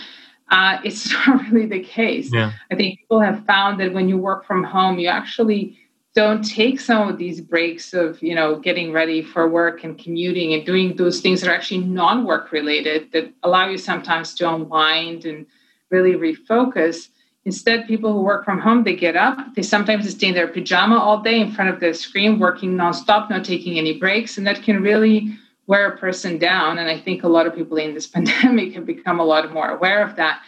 uh, 0.48 0.78
it's 0.82 1.12
not 1.26 1.50
really 1.50 1.66
the 1.66 1.80
case 1.80 2.30
yeah. 2.32 2.52
i 2.72 2.74
think 2.74 2.98
people 2.98 3.20
have 3.20 3.44
found 3.44 3.78
that 3.78 3.92
when 3.92 4.08
you 4.08 4.16
work 4.16 4.46
from 4.46 4.64
home 4.64 4.98
you 4.98 5.08
actually 5.08 5.78
don't 6.14 6.42
take 6.42 6.78
some 6.78 7.08
of 7.08 7.18
these 7.18 7.40
breaks 7.40 7.92
of 7.92 8.22
you 8.22 8.34
know 8.34 8.56
getting 8.58 8.92
ready 8.92 9.22
for 9.22 9.48
work 9.48 9.84
and 9.84 9.98
commuting 9.98 10.54
and 10.54 10.64
doing 10.64 10.96
those 10.96 11.20
things 11.20 11.40
that 11.40 11.50
are 11.50 11.54
actually 11.54 11.80
non-work 11.80 12.52
related 12.52 13.10
that 13.12 13.32
allow 13.42 13.68
you 13.68 13.78
sometimes 13.78 14.34
to 14.34 14.48
unwind 14.48 15.24
and 15.24 15.46
really 15.90 16.12
refocus 16.12 17.08
Instead, 17.46 17.86
people 17.86 18.12
who 18.12 18.22
work 18.22 18.44
from 18.44 18.58
home, 18.58 18.84
they 18.84 18.96
get 18.96 19.16
up, 19.16 19.54
they 19.54 19.62
sometimes 19.62 20.08
stay 20.08 20.28
in 20.28 20.34
their 20.34 20.48
pajama 20.48 20.96
all 20.96 21.20
day 21.20 21.40
in 21.40 21.52
front 21.52 21.68
of 21.68 21.78
the 21.78 21.92
screen, 21.92 22.38
working 22.38 22.74
nonstop, 22.74 23.28
not 23.28 23.44
taking 23.44 23.78
any 23.78 23.98
breaks. 23.98 24.38
And 24.38 24.46
that 24.46 24.62
can 24.62 24.82
really 24.82 25.36
wear 25.66 25.88
a 25.88 25.98
person 25.98 26.38
down. 26.38 26.78
And 26.78 26.88
I 26.88 26.98
think 26.98 27.22
a 27.22 27.28
lot 27.28 27.46
of 27.46 27.54
people 27.54 27.76
in 27.76 27.92
this 27.92 28.06
pandemic 28.14 28.72
have 28.74 28.86
become 28.86 29.20
a 29.20 29.24
lot 29.24 29.52
more 29.52 29.68
aware 29.68 30.02
of 30.02 30.16
that. 30.16 30.40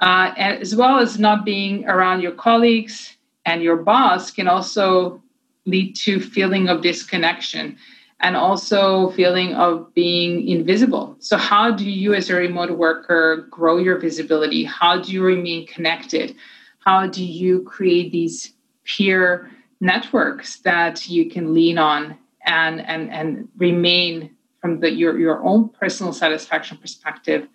Uh, 0.00 0.32
as 0.36 0.76
well 0.76 0.98
as 0.98 1.18
not 1.18 1.44
being 1.44 1.86
around 1.86 2.20
your 2.20 2.32
colleagues 2.32 3.15
and 3.46 3.62
your 3.62 3.76
boss 3.76 4.30
can 4.30 4.48
also 4.48 5.22
lead 5.64 5.96
to 5.96 6.20
feeling 6.20 6.68
of 6.68 6.82
disconnection 6.82 7.76
and 8.20 8.36
also 8.36 9.10
feeling 9.10 9.54
of 9.54 9.92
being 9.94 10.46
invisible. 10.48 11.16
So 11.18 11.36
how 11.36 11.70
do 11.70 11.88
you 11.88 12.14
as 12.14 12.28
a 12.28 12.34
remote 12.34 12.76
worker 12.76 13.46
grow 13.50 13.78
your 13.78 13.98
visibility? 13.98 14.64
How 14.64 15.00
do 15.00 15.12
you 15.12 15.22
remain 15.22 15.66
connected? 15.66 16.36
How 16.80 17.06
do 17.06 17.24
you 17.24 17.62
create 17.62 18.12
these 18.12 18.52
peer 18.84 19.50
networks 19.80 20.60
that 20.60 21.08
you 21.08 21.30
can 21.30 21.52
lean 21.52 21.78
on 21.78 22.16
and 22.46 22.80
and 22.86 23.10
and 23.10 23.48
remain 23.56 24.36
from 24.60 24.80
the 24.80 24.90
your 24.90 25.18
your 25.18 25.44
own 25.44 25.68
personal 25.68 26.12
satisfaction 26.12 26.78
perspective 26.78 27.48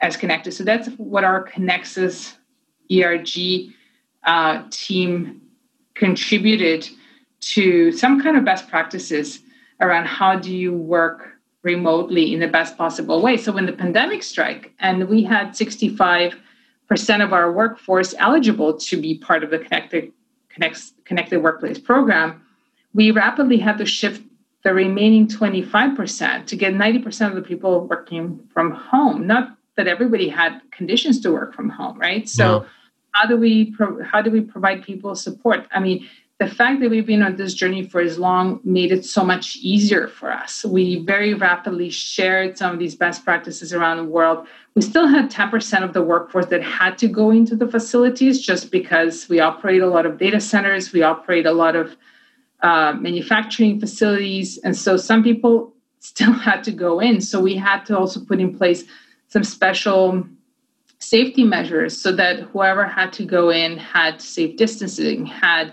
as 0.00 0.16
connected. 0.16 0.52
So 0.52 0.62
that's 0.62 0.88
what 0.98 1.24
our 1.24 1.48
Connexus 1.48 2.34
ERG 2.92 3.72
uh, 4.26 4.64
team 4.70 5.40
contributed 5.94 6.88
to 7.40 7.92
some 7.92 8.20
kind 8.20 8.36
of 8.36 8.44
best 8.44 8.68
practices 8.68 9.40
around 9.80 10.06
how 10.06 10.36
do 10.36 10.54
you 10.54 10.72
work 10.72 11.36
remotely 11.62 12.32
in 12.32 12.40
the 12.40 12.48
best 12.48 12.76
possible 12.78 13.20
way. 13.20 13.36
So 13.36 13.52
when 13.52 13.66
the 13.66 13.72
pandemic 13.72 14.22
struck 14.22 14.70
and 14.78 15.08
we 15.08 15.24
had 15.24 15.50
65% 15.50 16.34
of 17.24 17.32
our 17.32 17.52
workforce 17.52 18.14
eligible 18.18 18.74
to 18.74 19.00
be 19.00 19.18
part 19.18 19.42
of 19.42 19.50
the 19.50 19.58
connected 19.58 20.12
connects, 20.48 20.92
connected 21.04 21.42
workplace 21.42 21.78
program, 21.78 22.42
we 22.94 23.10
rapidly 23.10 23.58
had 23.58 23.78
to 23.78 23.86
shift 23.86 24.22
the 24.64 24.72
remaining 24.72 25.28
25% 25.28 26.46
to 26.46 26.56
get 26.56 26.72
90% 26.72 27.28
of 27.28 27.34
the 27.34 27.42
people 27.42 27.86
working 27.86 28.40
from 28.52 28.70
home. 28.70 29.26
Not 29.26 29.56
that 29.76 29.86
everybody 29.86 30.28
had 30.28 30.60
conditions 30.70 31.20
to 31.20 31.30
work 31.30 31.54
from 31.54 31.68
home, 31.68 31.98
right? 31.98 32.28
So 32.28 32.60
no. 32.60 32.66
How 33.16 33.26
do 33.26 33.36
we 33.36 33.70
pro- 33.72 34.02
how 34.02 34.20
do 34.20 34.30
we 34.30 34.40
provide 34.40 34.82
people 34.82 35.14
support? 35.14 35.66
I 35.72 35.80
mean, 35.80 36.06
the 36.38 36.46
fact 36.46 36.80
that 36.80 36.90
we've 36.90 37.06
been 37.06 37.22
on 37.22 37.36
this 37.36 37.54
journey 37.54 37.82
for 37.82 38.00
as 38.00 38.18
long 38.18 38.60
made 38.62 38.92
it 38.92 39.06
so 39.06 39.24
much 39.24 39.56
easier 39.56 40.06
for 40.06 40.30
us. 40.30 40.64
We 40.66 41.02
very 41.04 41.32
rapidly 41.32 41.88
shared 41.88 42.58
some 42.58 42.74
of 42.74 42.78
these 42.78 42.94
best 42.94 43.24
practices 43.24 43.72
around 43.72 43.96
the 43.96 44.04
world. 44.04 44.46
We 44.74 44.82
still 44.82 45.06
had 45.06 45.30
10% 45.30 45.82
of 45.82 45.94
the 45.94 46.02
workforce 46.02 46.46
that 46.46 46.62
had 46.62 46.98
to 46.98 47.08
go 47.08 47.30
into 47.30 47.56
the 47.56 47.66
facilities 47.66 48.44
just 48.44 48.70
because 48.70 49.26
we 49.30 49.40
operate 49.40 49.80
a 49.80 49.86
lot 49.86 50.04
of 50.04 50.18
data 50.18 50.40
centers, 50.40 50.92
we 50.92 51.02
operate 51.02 51.46
a 51.46 51.52
lot 51.52 51.74
of 51.74 51.96
uh, 52.60 52.92
manufacturing 52.92 53.80
facilities. 53.80 54.58
And 54.58 54.76
so 54.76 54.98
some 54.98 55.22
people 55.22 55.72
still 56.00 56.32
had 56.32 56.62
to 56.64 56.70
go 56.70 57.00
in. 57.00 57.22
So 57.22 57.40
we 57.40 57.56
had 57.56 57.86
to 57.86 57.98
also 57.98 58.20
put 58.20 58.40
in 58.40 58.56
place 58.56 58.84
some 59.28 59.42
special 59.42 60.26
safety 60.98 61.44
measures 61.44 62.00
so 62.00 62.12
that 62.12 62.40
whoever 62.40 62.84
had 62.84 63.12
to 63.14 63.24
go 63.24 63.50
in 63.50 63.76
had 63.78 64.20
safe 64.20 64.56
distancing, 64.56 65.26
had 65.26 65.72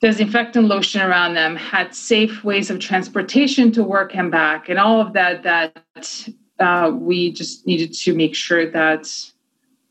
disinfectant 0.00 0.66
lotion 0.66 1.00
around 1.00 1.34
them, 1.34 1.56
had 1.56 1.94
safe 1.94 2.44
ways 2.44 2.70
of 2.70 2.78
transportation 2.78 3.72
to 3.72 3.82
work 3.82 4.14
and 4.14 4.30
back, 4.30 4.68
and 4.68 4.78
all 4.78 5.00
of 5.00 5.12
that. 5.12 5.42
That 5.42 6.28
uh, 6.58 6.90
we 6.94 7.32
just 7.32 7.66
needed 7.66 7.92
to 7.92 8.14
make 8.14 8.34
sure 8.34 8.70
that 8.70 9.08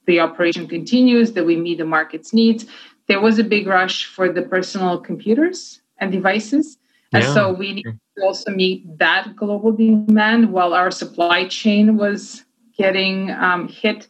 the 0.06 0.20
operation 0.20 0.68
continues, 0.68 1.34
that 1.34 1.46
we 1.46 1.56
meet 1.56 1.78
the 1.78 1.86
market's 1.86 2.34
needs. 2.34 2.66
There 3.08 3.22
was 3.22 3.40
a 3.40 3.44
big 3.44 3.68
rush 3.68 4.06
for 4.06 4.32
the 4.32 4.42
personal 4.42 5.00
computers 5.00 5.82
and 6.00 6.12
devices. 6.12 6.78
Yeah. 7.12 7.20
And 7.20 7.34
so 7.34 7.54
we 7.54 7.74
need 7.74 7.84
to 7.84 8.24
also 8.24 8.52
meet 8.52 8.98
that 8.98 9.36
global 9.36 9.72
demand 9.72 10.52
while 10.52 10.74
our 10.74 10.92
supply 10.92 11.48
chain 11.48 11.98
was 11.98 12.44
getting 12.78 13.32
um, 13.32 13.68
hit 13.68 14.08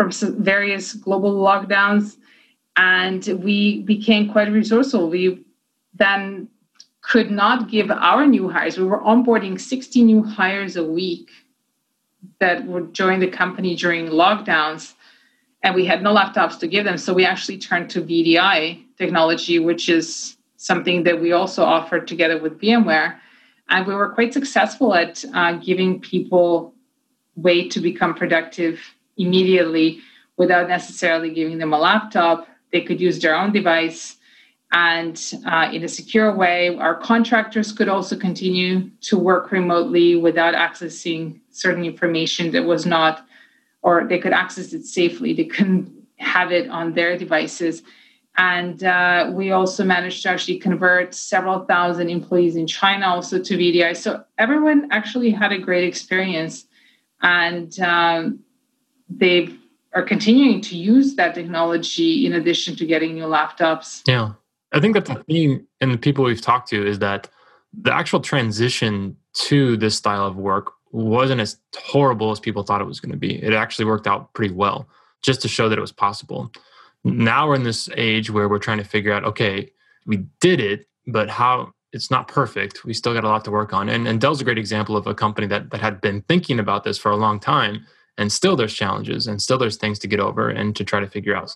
from 0.00 0.42
various 0.42 0.94
global 0.94 1.34
lockdowns 1.34 2.16
and 2.76 3.26
we 3.42 3.82
became 3.82 4.30
quite 4.32 4.50
resourceful. 4.50 5.10
We 5.10 5.44
then 5.94 6.48
could 7.02 7.30
not 7.30 7.70
give 7.70 7.90
our 7.90 8.26
new 8.26 8.48
hires. 8.48 8.78
We 8.78 8.84
were 8.84 9.00
onboarding 9.00 9.60
60 9.60 10.02
new 10.04 10.22
hires 10.22 10.76
a 10.76 10.84
week 10.84 11.28
that 12.38 12.64
would 12.64 12.94
join 12.94 13.20
the 13.20 13.28
company 13.28 13.76
during 13.76 14.06
lockdowns, 14.06 14.94
and 15.62 15.74
we 15.74 15.84
had 15.84 16.02
no 16.02 16.14
laptops 16.14 16.58
to 16.60 16.66
give 16.66 16.84
them. 16.84 16.96
So 16.96 17.12
we 17.12 17.26
actually 17.26 17.58
turned 17.58 17.90
to 17.90 18.00
VDI 18.00 18.82
technology, 18.96 19.58
which 19.58 19.90
is 19.90 20.36
something 20.56 21.02
that 21.04 21.20
we 21.20 21.32
also 21.32 21.62
offered 21.62 22.08
together 22.08 22.40
with 22.40 22.58
VMware. 22.58 23.18
And 23.68 23.86
we 23.86 23.94
were 23.94 24.08
quite 24.08 24.32
successful 24.32 24.94
at 24.94 25.22
uh, 25.34 25.52
giving 25.54 26.00
people 26.00 26.74
way 27.36 27.68
to 27.68 27.80
become 27.80 28.14
productive 28.14 28.80
immediately 29.20 30.00
without 30.36 30.68
necessarily 30.68 31.32
giving 31.32 31.58
them 31.58 31.72
a 31.72 31.78
laptop 31.78 32.46
they 32.72 32.80
could 32.80 33.00
use 33.00 33.20
their 33.20 33.34
own 33.34 33.52
device 33.52 34.16
and 34.72 35.34
uh, 35.46 35.68
in 35.72 35.82
a 35.82 35.88
secure 35.88 36.34
way. 36.34 36.76
Our 36.76 36.94
contractors 36.94 37.72
could 37.72 37.88
also 37.88 38.16
continue 38.16 38.90
to 39.02 39.18
work 39.18 39.50
remotely 39.50 40.16
without 40.16 40.54
accessing 40.54 41.40
certain 41.50 41.84
information 41.84 42.52
that 42.52 42.64
was 42.64 42.86
not, 42.86 43.26
or 43.82 44.06
they 44.06 44.18
could 44.18 44.32
access 44.32 44.72
it 44.72 44.84
safely. 44.84 45.32
They 45.32 45.44
couldn't 45.44 45.92
have 46.18 46.52
it 46.52 46.70
on 46.70 46.94
their 46.94 47.18
devices. 47.18 47.82
And 48.36 48.84
uh, 48.84 49.32
we 49.34 49.50
also 49.50 49.84
managed 49.84 50.22
to 50.22 50.30
actually 50.30 50.58
convert 50.58 51.14
several 51.14 51.64
thousand 51.64 52.08
employees 52.08 52.54
in 52.54 52.68
China 52.68 53.06
also 53.06 53.40
to 53.40 53.56
VDI. 53.56 53.96
So 53.96 54.24
everyone 54.38 54.88
actually 54.92 55.30
had 55.30 55.50
a 55.50 55.58
great 55.58 55.84
experience. 55.84 56.66
And 57.22 57.78
um, 57.80 58.38
they've 59.10 59.56
are 59.92 60.02
continuing 60.02 60.60
to 60.60 60.76
use 60.76 61.16
that 61.16 61.34
technology 61.34 62.24
in 62.24 62.34
addition 62.34 62.76
to 62.76 62.86
getting 62.86 63.14
new 63.14 63.24
laptops. 63.24 64.02
Yeah. 64.06 64.32
I 64.72 64.80
think 64.80 64.94
that 64.94 65.04
the 65.04 65.16
theme 65.24 65.66
and 65.80 65.92
the 65.92 65.98
people 65.98 66.24
we've 66.24 66.40
talked 66.40 66.68
to 66.68 66.86
is 66.86 67.00
that 67.00 67.28
the 67.72 67.92
actual 67.92 68.20
transition 68.20 69.16
to 69.32 69.76
this 69.76 69.96
style 69.96 70.26
of 70.26 70.36
work 70.36 70.72
wasn't 70.92 71.40
as 71.40 71.56
horrible 71.76 72.30
as 72.30 72.38
people 72.38 72.62
thought 72.62 72.80
it 72.80 72.84
was 72.84 73.00
going 73.00 73.12
to 73.12 73.18
be. 73.18 73.42
It 73.42 73.52
actually 73.52 73.84
worked 73.84 74.06
out 74.06 74.32
pretty 74.32 74.54
well 74.54 74.88
just 75.22 75.42
to 75.42 75.48
show 75.48 75.68
that 75.68 75.78
it 75.78 75.80
was 75.80 75.92
possible. 75.92 76.50
Now 77.02 77.48
we're 77.48 77.56
in 77.56 77.62
this 77.64 77.88
age 77.96 78.30
where 78.30 78.48
we're 78.48 78.58
trying 78.58 78.78
to 78.78 78.84
figure 78.84 79.12
out 79.12 79.24
okay, 79.24 79.72
we 80.06 80.18
did 80.40 80.60
it, 80.60 80.86
but 81.06 81.28
how 81.28 81.72
it's 81.92 82.10
not 82.10 82.28
perfect. 82.28 82.84
We 82.84 82.94
still 82.94 83.14
got 83.14 83.24
a 83.24 83.28
lot 83.28 83.44
to 83.46 83.50
work 83.50 83.72
on. 83.72 83.88
And, 83.88 84.06
and 84.06 84.20
Dell's 84.20 84.40
a 84.40 84.44
great 84.44 84.58
example 84.58 84.96
of 84.96 85.08
a 85.08 85.14
company 85.14 85.48
that, 85.48 85.70
that 85.70 85.80
had 85.80 86.00
been 86.00 86.22
thinking 86.22 86.60
about 86.60 86.84
this 86.84 86.96
for 86.96 87.10
a 87.10 87.16
long 87.16 87.40
time 87.40 87.84
and 88.20 88.30
still 88.30 88.54
there's 88.54 88.74
challenges 88.74 89.26
and 89.26 89.40
still 89.40 89.58
there's 89.58 89.76
things 89.76 89.98
to 89.98 90.06
get 90.06 90.20
over 90.20 90.50
and 90.50 90.76
to 90.76 90.84
try 90.84 91.00
to 91.00 91.08
figure 91.08 91.34
out. 91.34 91.52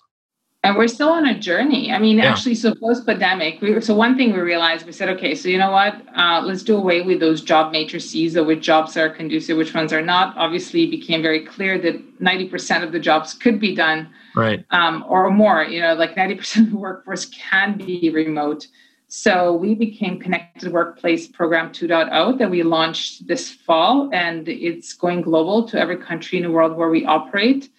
And 0.63 0.75
we're 0.75 0.87
still 0.87 1.09
on 1.09 1.27
a 1.27 1.39
journey. 1.39 1.91
I 1.91 1.99
mean 1.99 2.17
yeah. 2.17 2.31
actually 2.31 2.55
so 2.55 2.73
post 2.73 3.05
pandemic 3.05 3.61
we, 3.61 3.79
so 3.81 3.93
one 3.93 4.17
thing 4.17 4.33
we 4.33 4.39
realized 4.39 4.83
we 4.87 4.91
said 4.91 5.09
okay 5.09 5.35
so 5.35 5.47
you 5.47 5.59
know 5.59 5.69
what? 5.69 5.93
Uh, 6.17 6.41
let's 6.43 6.63
do 6.63 6.75
away 6.75 7.03
with 7.03 7.19
those 7.19 7.41
job 7.41 7.71
matrices 7.71 8.35
or 8.35 8.43
which 8.43 8.61
jobs 8.61 8.97
are 8.97 9.07
conducive 9.07 9.57
which 9.57 9.75
ones 9.75 9.93
are 9.93 10.01
not. 10.01 10.35
Obviously 10.37 10.87
became 10.87 11.21
very 11.21 11.45
clear 11.45 11.77
that 11.77 11.95
90% 12.19 12.83
of 12.83 12.91
the 12.91 12.99
jobs 12.99 13.35
could 13.35 13.59
be 13.59 13.75
done 13.75 14.09
right. 14.35 14.65
um, 14.71 15.05
or 15.07 15.29
more 15.29 15.63
you 15.63 15.79
know 15.79 15.93
like 15.93 16.15
90% 16.15 16.63
of 16.63 16.71
the 16.71 16.77
workforce 16.77 17.25
can 17.25 17.77
be 17.77 18.09
remote 18.09 18.65
so 19.15 19.53
we 19.53 19.75
became 19.75 20.19
Connected 20.19 20.73
Workplace 20.73 21.25
Program 21.25 21.71
2.0 21.71 22.37
that 22.37 22.51
we 22.51 22.63
launched 22.63 23.25
this 23.27 23.49
fall, 23.49 24.09
and 24.11 24.45
it's 24.49 24.91
going 24.91 25.21
global 25.21 25.65
to 25.69 25.79
every 25.79 25.95
country 25.95 26.37
in 26.37 26.43
the 26.43 26.51
world 26.51 26.75
where 26.75 26.89
we 26.89 27.05
operate. 27.05 27.69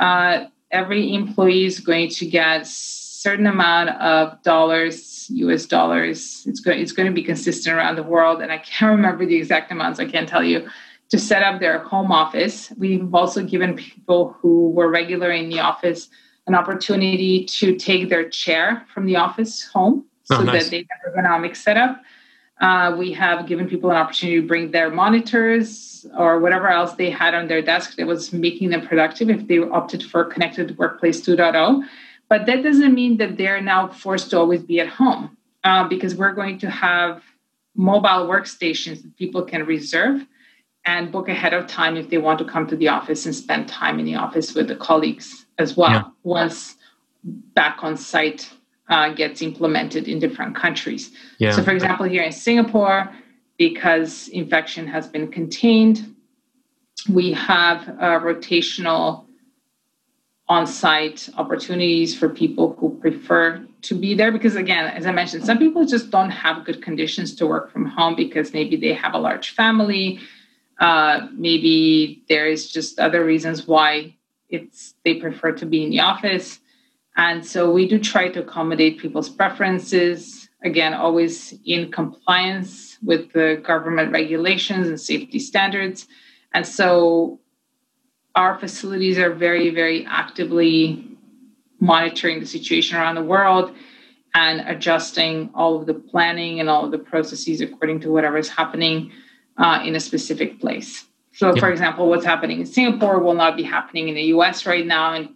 Uh, 0.00 0.46
every 0.72 1.14
employee 1.14 1.64
is 1.64 1.78
going 1.78 2.10
to 2.10 2.26
get 2.26 2.66
certain 2.66 3.46
amount 3.46 3.90
of 4.00 4.42
dollars, 4.42 5.30
US 5.30 5.64
dollars. 5.64 6.44
It's 6.48 6.58
going 6.58 6.80
it's 6.80 6.90
going 6.90 7.06
to 7.06 7.14
be 7.14 7.22
consistent 7.22 7.76
around 7.76 7.94
the 7.94 8.02
world, 8.02 8.42
and 8.42 8.50
I 8.50 8.58
can't 8.58 8.90
remember 8.96 9.24
the 9.24 9.36
exact 9.36 9.70
amounts. 9.70 10.00
I 10.00 10.06
can't 10.06 10.28
tell 10.28 10.42
you 10.42 10.68
to 11.10 11.18
set 11.20 11.44
up 11.44 11.60
their 11.60 11.78
home 11.84 12.10
office. 12.10 12.72
We've 12.76 13.14
also 13.14 13.44
given 13.44 13.76
people 13.76 14.36
who 14.40 14.70
were 14.70 14.90
regular 14.90 15.30
in 15.30 15.50
the 15.50 15.60
office 15.60 16.08
an 16.48 16.56
opportunity 16.56 17.44
to 17.44 17.76
take 17.76 18.08
their 18.08 18.28
chair 18.28 18.84
from 18.92 19.06
the 19.06 19.14
office 19.14 19.62
home 19.62 20.04
oh, 20.30 20.36
so 20.38 20.42
nice. 20.42 20.64
that 20.64 20.70
they 20.70 20.86
have 20.90 21.14
ergonomic 21.14 21.56
setup. 21.56 22.02
Uh, 22.60 22.94
we 22.98 23.12
have 23.12 23.46
given 23.46 23.66
people 23.68 23.90
an 23.90 23.96
opportunity 23.96 24.40
to 24.40 24.46
bring 24.46 24.70
their 24.70 24.90
monitors 24.90 26.06
or 26.16 26.38
whatever 26.40 26.68
else 26.68 26.92
they 26.94 27.10
had 27.10 27.34
on 27.34 27.48
their 27.48 27.62
desk 27.62 27.96
that 27.96 28.06
was 28.06 28.32
making 28.32 28.68
them 28.68 28.86
productive 28.86 29.30
if 29.30 29.46
they 29.48 29.58
opted 29.58 30.02
for 30.02 30.24
Connected 30.24 30.76
Workplace 30.76 31.20
2.0. 31.22 31.82
But 32.28 32.46
that 32.46 32.62
doesn't 32.62 32.94
mean 32.94 33.16
that 33.16 33.38
they're 33.38 33.62
now 33.62 33.88
forced 33.88 34.30
to 34.30 34.38
always 34.38 34.62
be 34.62 34.78
at 34.78 34.88
home 34.88 35.36
uh, 35.64 35.88
because 35.88 36.14
we're 36.14 36.34
going 36.34 36.58
to 36.58 36.70
have 36.70 37.22
mobile 37.74 38.28
workstations 38.28 39.02
that 39.02 39.16
people 39.16 39.42
can 39.42 39.64
reserve 39.64 40.26
and 40.84 41.12
book 41.12 41.28
ahead 41.28 41.54
of 41.54 41.66
time 41.66 41.96
if 41.96 42.08
they 42.10 42.18
want 42.18 42.38
to 42.38 42.44
come 42.44 42.66
to 42.66 42.76
the 42.76 42.88
office 42.88 43.26
and 43.26 43.34
spend 43.34 43.68
time 43.68 43.98
in 43.98 44.04
the 44.04 44.14
office 44.14 44.54
with 44.54 44.68
the 44.68 44.76
colleagues 44.76 45.46
as 45.58 45.76
well 45.76 45.90
yeah. 45.90 46.04
once 46.22 46.76
back 47.24 47.82
on 47.82 47.96
site 47.96 48.50
uh, 48.90 49.12
gets 49.14 49.40
implemented 49.40 50.08
in 50.08 50.18
different 50.18 50.54
countries. 50.54 51.12
Yeah. 51.38 51.52
So, 51.52 51.62
for 51.62 51.70
example, 51.70 52.06
here 52.06 52.22
in 52.22 52.32
Singapore, 52.32 53.10
because 53.56 54.28
infection 54.28 54.86
has 54.86 55.06
been 55.06 55.30
contained, 55.30 56.14
we 57.08 57.32
have 57.32 57.82
rotational 57.98 59.24
on 60.48 60.66
site 60.66 61.28
opportunities 61.38 62.18
for 62.18 62.28
people 62.28 62.74
who 62.78 62.98
prefer 63.00 63.64
to 63.82 63.94
be 63.94 64.14
there. 64.14 64.32
Because, 64.32 64.56
again, 64.56 64.86
as 64.86 65.06
I 65.06 65.12
mentioned, 65.12 65.44
some 65.44 65.58
people 65.58 65.84
just 65.86 66.10
don't 66.10 66.30
have 66.30 66.64
good 66.64 66.82
conditions 66.82 67.34
to 67.36 67.46
work 67.46 67.70
from 67.70 67.86
home 67.86 68.16
because 68.16 68.52
maybe 68.52 68.76
they 68.76 68.92
have 68.92 69.14
a 69.14 69.18
large 69.18 69.50
family. 69.50 70.20
Uh, 70.80 71.28
maybe 71.32 72.24
there 72.28 72.46
is 72.46 72.70
just 72.70 72.98
other 72.98 73.24
reasons 73.24 73.66
why 73.66 74.16
it's 74.48 74.94
they 75.04 75.14
prefer 75.14 75.52
to 75.52 75.66
be 75.66 75.84
in 75.84 75.90
the 75.90 76.00
office 76.00 76.59
and 77.20 77.44
so 77.44 77.70
we 77.70 77.86
do 77.86 77.98
try 77.98 78.28
to 78.28 78.40
accommodate 78.40 78.98
people's 78.98 79.28
preferences, 79.28 80.48
again, 80.64 80.94
always 80.94 81.52
in 81.66 81.92
compliance 81.92 82.96
with 83.02 83.30
the 83.34 83.60
government 83.62 84.10
regulations 84.10 84.88
and 84.88 84.98
safety 84.98 85.38
standards. 85.38 86.08
And 86.54 86.66
so 86.66 87.38
our 88.34 88.58
facilities 88.58 89.18
are 89.18 89.34
very, 89.34 89.68
very 89.68 90.06
actively 90.06 91.06
monitoring 91.78 92.40
the 92.40 92.46
situation 92.46 92.96
around 92.96 93.16
the 93.16 93.22
world 93.22 93.74
and 94.34 94.60
adjusting 94.66 95.50
all 95.54 95.78
of 95.78 95.84
the 95.84 95.92
planning 95.92 96.58
and 96.58 96.70
all 96.70 96.86
of 96.86 96.90
the 96.90 96.98
processes 96.98 97.60
according 97.60 98.00
to 98.00 98.10
whatever 98.10 98.38
is 98.38 98.48
happening 98.48 99.12
uh, 99.58 99.82
in 99.84 99.94
a 99.94 100.00
specific 100.00 100.58
place. 100.58 101.04
So, 101.34 101.54
for 101.54 101.70
example, 101.70 102.08
what's 102.08 102.24
happening 102.24 102.60
in 102.60 102.66
Singapore 102.66 103.18
will 103.18 103.34
not 103.34 103.58
be 103.58 103.62
happening 103.62 104.08
in 104.08 104.14
the 104.14 104.24
US 104.36 104.64
right 104.64 104.86
now, 104.86 105.12
and 105.12 105.34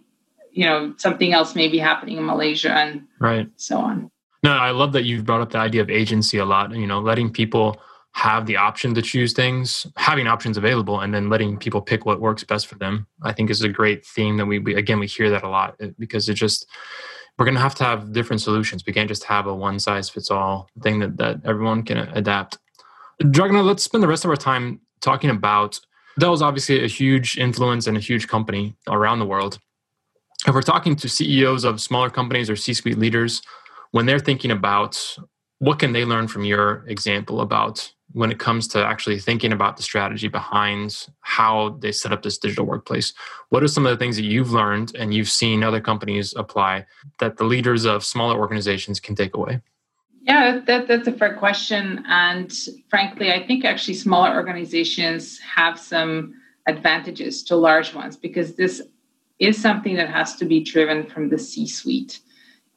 you 0.55 0.65
know 0.65 0.93
something 0.97 1.33
else 1.33 1.53
may 1.55 1.67
be 1.67 1.77
happening 1.77 2.17
in 2.17 2.25
malaysia 2.25 2.71
and 2.71 3.03
right. 3.19 3.47
so 3.57 3.77
on. 3.77 4.09
No 4.43 4.51
i 4.51 4.71
love 4.71 4.93
that 4.93 5.03
you've 5.03 5.25
brought 5.25 5.41
up 5.41 5.51
the 5.51 5.59
idea 5.59 5.81
of 5.81 5.89
agency 5.89 6.37
a 6.37 6.45
lot 6.45 6.73
you 6.75 6.87
know 6.87 6.99
letting 6.99 7.31
people 7.31 7.79
have 8.15 8.45
the 8.45 8.55
option 8.55 8.93
to 8.93 9.01
choose 9.01 9.33
things 9.33 9.85
having 9.97 10.25
options 10.25 10.55
available 10.55 11.01
and 11.01 11.13
then 11.13 11.29
letting 11.29 11.57
people 11.57 11.81
pick 11.81 12.05
what 12.05 12.21
works 12.21 12.45
best 12.45 12.65
for 12.65 12.75
them. 12.75 13.05
I 13.21 13.33
think 13.33 13.49
is 13.49 13.61
a 13.61 13.67
great 13.67 14.05
theme 14.05 14.37
that 14.37 14.45
we, 14.45 14.57
we 14.57 14.73
again 14.73 14.99
we 14.99 15.07
hear 15.07 15.29
that 15.29 15.43
a 15.43 15.49
lot 15.49 15.75
eh, 15.81 15.89
because 15.99 16.29
it 16.29 16.35
just 16.35 16.65
we're 17.37 17.43
going 17.43 17.55
to 17.55 17.61
have 17.61 17.75
to 17.75 17.83
have 17.83 18.13
different 18.13 18.41
solutions. 18.41 18.85
We 18.87 18.93
can't 18.93 19.09
just 19.09 19.25
have 19.25 19.47
a 19.47 19.53
one 19.53 19.79
size 19.79 20.09
fits 20.09 20.31
all 20.31 20.69
thing 20.81 20.99
that, 20.99 21.17
that 21.17 21.41
everyone 21.43 21.83
can 21.83 21.97
adapt. 21.97 22.57
Dragana 23.21 23.65
let's 23.65 23.83
spend 23.83 24.01
the 24.01 24.07
rest 24.07 24.23
of 24.23 24.29
our 24.29 24.37
time 24.37 24.79
talking 25.01 25.29
about 25.29 25.81
Dell 26.17 26.29
Dell's 26.29 26.41
obviously 26.41 26.81
a 26.81 26.87
huge 26.87 27.37
influence 27.37 27.85
and 27.85 27.97
a 27.97 27.99
huge 27.99 28.29
company 28.29 28.77
around 28.87 29.19
the 29.19 29.25
world 29.25 29.59
if 30.47 30.53
we're 30.53 30.61
talking 30.61 30.95
to 30.95 31.09
CEOs 31.09 31.63
of 31.63 31.81
smaller 31.81 32.09
companies 32.09 32.49
or 32.49 32.55
C-suite 32.55 32.97
leaders, 32.97 33.41
when 33.91 34.05
they're 34.05 34.19
thinking 34.19 34.51
about 34.51 35.17
what 35.59 35.79
can 35.79 35.93
they 35.93 36.05
learn 36.05 36.27
from 36.27 36.43
your 36.43 36.85
example 36.87 37.41
about 37.41 37.91
when 38.11 38.31
it 38.31 38.39
comes 38.39 38.67
to 38.67 38.85
actually 38.85 39.19
thinking 39.19 39.51
about 39.51 39.77
the 39.77 39.83
strategy 39.83 40.27
behind 40.27 41.07
how 41.21 41.77
they 41.79 41.91
set 41.91 42.11
up 42.11 42.21
this 42.21 42.37
digital 42.37 42.65
workplace 42.65 43.13
what 43.49 43.63
are 43.63 43.67
some 43.67 43.85
of 43.85 43.89
the 43.89 43.97
things 43.97 44.15
that 44.15 44.23
you've 44.23 44.51
learned 44.51 44.93
and 44.95 45.13
you've 45.13 45.29
seen 45.29 45.63
other 45.63 45.81
companies 45.81 46.33
apply 46.35 46.85
that 47.19 47.37
the 47.37 47.43
leaders 47.43 47.85
of 47.85 48.03
smaller 48.03 48.37
organizations 48.37 48.99
can 48.99 49.15
take 49.15 49.35
away? 49.35 49.59
Yeah 50.21 50.61
that, 50.65 50.87
that's 50.87 51.07
a 51.07 51.13
fair 51.13 51.35
question. 51.35 52.03
And 52.07 52.51
frankly 52.89 53.31
i 53.31 53.45
think 53.45 53.65
actually 53.65 53.95
smaller 53.95 54.35
organizations 54.35 55.39
have 55.39 55.79
some 55.79 56.33
advantages 56.67 57.43
to 57.43 57.55
large 57.55 57.93
ones 57.93 58.17
because 58.17 58.55
this 58.55 58.81
is 59.39 59.61
something 59.61 59.95
that 59.95 60.09
has 60.09 60.35
to 60.37 60.45
be 60.45 60.63
driven 60.63 61.05
from 61.05 61.29
the 61.29 61.37
C 61.37 61.67
suite. 61.67 62.19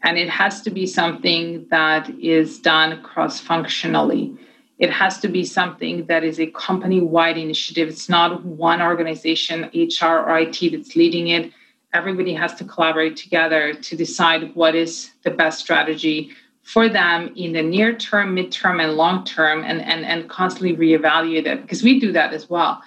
And 0.03 0.17
it 0.17 0.29
has 0.29 0.63
to 0.63 0.71
be 0.71 0.87
something 0.87 1.67
that 1.71 2.09
is 2.21 2.59
done 2.59 3.03
cross 3.03 3.41
functionally. 3.41 4.37
It 4.79 4.91
has 4.91 5.19
to 5.21 5.29
be 5.29 5.45
something 5.45 6.07
that 6.07 6.23
is 6.23 6.39
a 6.39 6.47
company 6.47 7.01
wide 7.01 7.37
initiative. 7.37 7.89
It's 7.89 8.09
not 8.09 8.45
one 8.45 8.81
organization, 8.81 9.71
HR 9.75 10.19
or 10.27 10.39
IT, 10.39 10.59
that's 10.71 10.95
leading 10.95 11.29
it. 11.29 11.53
Everybody 11.93 12.33
has 12.35 12.55
to 12.57 12.65
collaborate 12.65 13.17
together 13.17 13.75
to 13.75 13.97
decide 13.97 14.55
what 14.55 14.77
is 14.77 15.11
the 15.25 15.31
best 15.31 15.59
strategy 15.59 16.31
for 16.63 16.89
them 16.89 17.33
in 17.35 17.53
the 17.53 17.63
near 17.63 17.97
term, 17.97 18.37
midterm, 18.37 18.83
and 18.83 18.93
long 18.93 19.25
term, 19.25 19.65
and, 19.65 19.81
and, 19.81 20.05
and 20.05 20.29
constantly 20.29 20.77
reevaluate 20.77 21.47
it 21.47 21.63
because 21.63 21.83
we 21.83 21.99
do 21.99 22.13
that 22.13 22.33
as 22.33 22.49
well. 22.49 22.81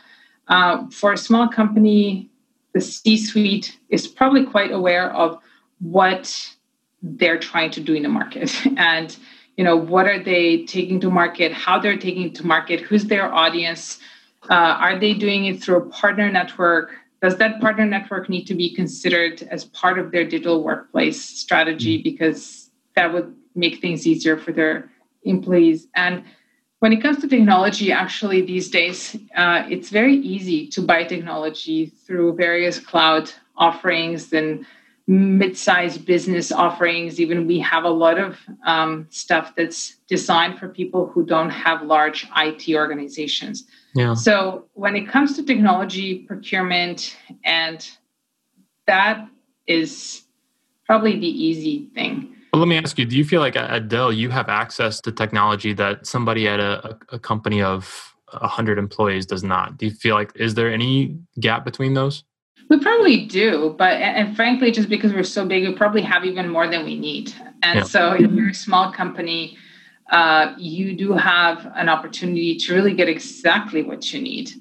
Uh, 0.47 0.87
for 0.91 1.13
a 1.13 1.17
small 1.17 1.47
company, 1.49 2.30
the 2.73 2.81
C 2.81 3.17
suite 3.17 3.77
is 3.89 4.07
probably 4.07 4.45
quite 4.45 4.71
aware 4.71 5.11
of 5.13 5.39
what 5.79 6.55
they're 7.01 7.39
trying 7.39 7.71
to 7.71 7.81
do 7.81 7.93
in 7.93 8.03
the 8.03 8.09
market. 8.09 8.53
And 8.77 9.15
you 9.57 9.63
know 9.63 9.75
what 9.75 10.07
are 10.07 10.23
they 10.23 10.65
taking 10.65 10.99
to 11.01 11.09
market? 11.09 11.51
How 11.51 11.79
they're 11.79 11.97
taking 11.97 12.33
to 12.33 12.45
market? 12.45 12.79
Who's 12.79 13.05
their 13.05 13.33
audience? 13.33 13.99
Uh, 14.49 14.53
are 14.55 14.97
they 14.97 15.13
doing 15.13 15.45
it 15.45 15.61
through 15.61 15.77
a 15.77 15.89
partner 15.89 16.31
network? 16.31 16.91
Does 17.21 17.37
that 17.37 17.61
partner 17.61 17.85
network 17.85 18.29
need 18.29 18.45
to 18.45 18.55
be 18.55 18.73
considered 18.73 19.43
as 19.51 19.65
part 19.65 19.99
of 19.99 20.11
their 20.11 20.23
digital 20.23 20.63
workplace 20.63 21.21
strategy? 21.21 21.99
Mm. 21.99 22.03
because 22.03 22.71
that 22.95 23.13
would 23.13 23.35
make 23.55 23.81
things 23.81 24.07
easier 24.07 24.37
for 24.37 24.51
their 24.51 24.89
employees. 25.23 25.87
And 25.95 26.23
when 26.81 26.91
it 26.91 26.99
comes 26.99 27.19
to 27.19 27.27
technology, 27.27 27.91
actually, 27.91 28.41
these 28.41 28.71
days, 28.71 29.15
uh, 29.35 29.63
it's 29.69 29.89
very 29.89 30.15
easy 30.15 30.65
to 30.69 30.81
buy 30.81 31.03
technology 31.03 31.85
through 31.85 32.33
various 32.33 32.79
cloud 32.79 33.31
offerings 33.55 34.33
and 34.33 34.65
mid-sized 35.05 36.07
business 36.07 36.51
offerings. 36.51 37.21
Even 37.21 37.45
we 37.45 37.59
have 37.59 37.83
a 37.83 37.89
lot 37.89 38.17
of 38.17 38.39
um, 38.65 39.05
stuff 39.11 39.53
that's 39.55 39.97
designed 40.07 40.57
for 40.57 40.69
people 40.69 41.05
who 41.05 41.23
don't 41.23 41.51
have 41.51 41.83
large 41.83 42.27
IT 42.35 42.75
organizations. 42.75 43.67
Yeah. 43.93 44.15
So 44.15 44.65
when 44.73 44.95
it 44.95 45.07
comes 45.07 45.35
to 45.35 45.43
technology 45.43 46.23
procurement, 46.23 47.15
and 47.45 47.87
that 48.87 49.27
is 49.67 50.23
probably 50.87 51.19
the 51.19 51.27
easy 51.27 51.91
thing. 51.93 52.35
Well, 52.51 52.59
let 52.59 52.67
me 52.67 52.77
ask 52.77 52.97
you: 52.99 53.05
Do 53.05 53.17
you 53.17 53.23
feel 53.23 53.39
like 53.39 53.55
at 53.55 53.87
Dell 53.87 54.11
you 54.11 54.29
have 54.29 54.49
access 54.49 54.99
to 55.01 55.11
technology 55.11 55.73
that 55.73 56.05
somebody 56.05 56.47
at 56.47 56.59
a, 56.59 56.97
a 57.09 57.19
company 57.19 57.61
of 57.61 58.13
hundred 58.27 58.77
employees 58.77 59.25
does 59.25 59.43
not? 59.43 59.77
Do 59.77 59.85
you 59.85 59.91
feel 59.91 60.15
like 60.15 60.31
is 60.35 60.55
there 60.55 60.71
any 60.71 61.17
gap 61.39 61.63
between 61.63 61.93
those? 61.93 62.23
We 62.69 62.79
probably 62.79 63.25
do, 63.25 63.75
but 63.77 64.01
and 64.01 64.35
frankly, 64.35 64.71
just 64.71 64.89
because 64.89 65.13
we're 65.13 65.23
so 65.23 65.45
big, 65.45 65.67
we 65.67 65.73
probably 65.73 66.01
have 66.03 66.25
even 66.25 66.49
more 66.49 66.67
than 66.67 66.85
we 66.85 66.97
need. 66.97 67.33
And 67.63 67.79
yeah. 67.79 67.83
so, 67.83 68.13
if 68.13 68.31
you're 68.31 68.49
a 68.49 68.53
small 68.53 68.91
company, 68.91 69.57
uh, 70.09 70.53
you 70.57 70.95
do 70.95 71.13
have 71.13 71.71
an 71.75 71.89
opportunity 71.89 72.55
to 72.55 72.73
really 72.73 72.93
get 72.93 73.09
exactly 73.09 73.83
what 73.83 74.13
you 74.13 74.21
need, 74.21 74.51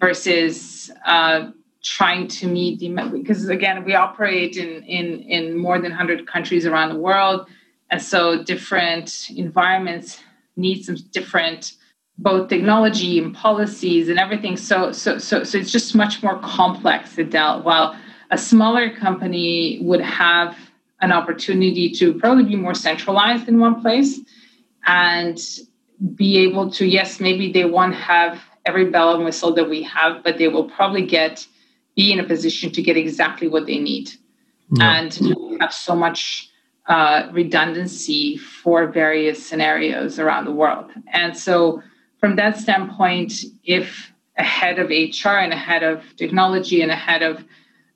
versus 0.00 0.90
uh, 1.04 1.50
trying 1.82 2.28
to 2.28 2.46
meet 2.46 2.78
the 2.78 2.88
because 3.10 3.48
again 3.48 3.84
we 3.84 3.94
operate 3.94 4.56
in 4.56 4.82
in 4.84 5.20
in 5.22 5.56
more 5.56 5.78
than 5.78 5.90
100 5.90 6.26
countries 6.26 6.66
around 6.66 6.90
the 6.90 6.98
world. 6.98 7.46
And 7.90 8.00
so 8.00 8.42
different 8.42 9.30
environments 9.30 10.22
need 10.56 10.84
some 10.84 10.96
different 11.12 11.72
both 12.18 12.48
technology 12.48 13.18
and 13.18 13.34
policies 13.34 14.08
and 14.10 14.18
everything. 14.18 14.56
So 14.56 14.92
so 14.92 15.18
so 15.18 15.42
so 15.42 15.58
it's 15.58 15.72
just 15.72 15.94
much 15.94 16.22
more 16.22 16.38
complex 16.40 17.14
deal 17.16 17.62
while 17.62 17.96
a 18.30 18.38
smaller 18.38 18.90
company 18.94 19.78
would 19.82 20.00
have 20.00 20.56
an 21.00 21.12
opportunity 21.12 21.90
to 21.90 22.14
probably 22.14 22.44
be 22.44 22.56
more 22.56 22.74
centralized 22.74 23.48
in 23.48 23.58
one 23.58 23.80
place 23.80 24.20
and 24.86 25.40
be 26.14 26.38
able 26.38 26.70
to 26.70 26.86
yes 26.86 27.20
maybe 27.20 27.52
they 27.52 27.64
won't 27.64 27.94
have 27.94 28.40
every 28.66 28.90
bell 28.90 29.14
and 29.14 29.24
whistle 29.24 29.52
that 29.52 29.68
we 29.68 29.82
have 29.82 30.22
but 30.22 30.38
they 30.38 30.48
will 30.48 30.64
probably 30.64 31.04
get 31.04 31.46
be 32.00 32.12
in 32.14 32.18
a 32.20 32.28
position 32.34 32.66
to 32.76 32.80
get 32.88 32.96
exactly 32.96 33.48
what 33.54 33.64
they 33.66 33.78
need 33.90 34.06
yeah. 34.72 34.96
and 34.96 35.08
have 35.60 35.72
so 35.88 35.94
much 35.94 36.50
uh, 36.86 37.28
redundancy 37.40 38.36
for 38.36 38.78
various 39.02 39.38
scenarios 39.48 40.18
around 40.18 40.44
the 40.46 40.56
world. 40.62 40.88
And 41.12 41.36
so, 41.46 41.54
from 42.20 42.36
that 42.36 42.58
standpoint, 42.64 43.32
if 43.64 44.12
a 44.38 44.42
head 44.42 44.78
of 44.82 44.86
HR 44.88 45.36
and 45.44 45.52
a 45.52 45.62
head 45.68 45.82
of 45.82 45.96
technology 46.16 46.78
and 46.84 46.90
a 46.90 47.00
head 47.08 47.22
of 47.30 47.44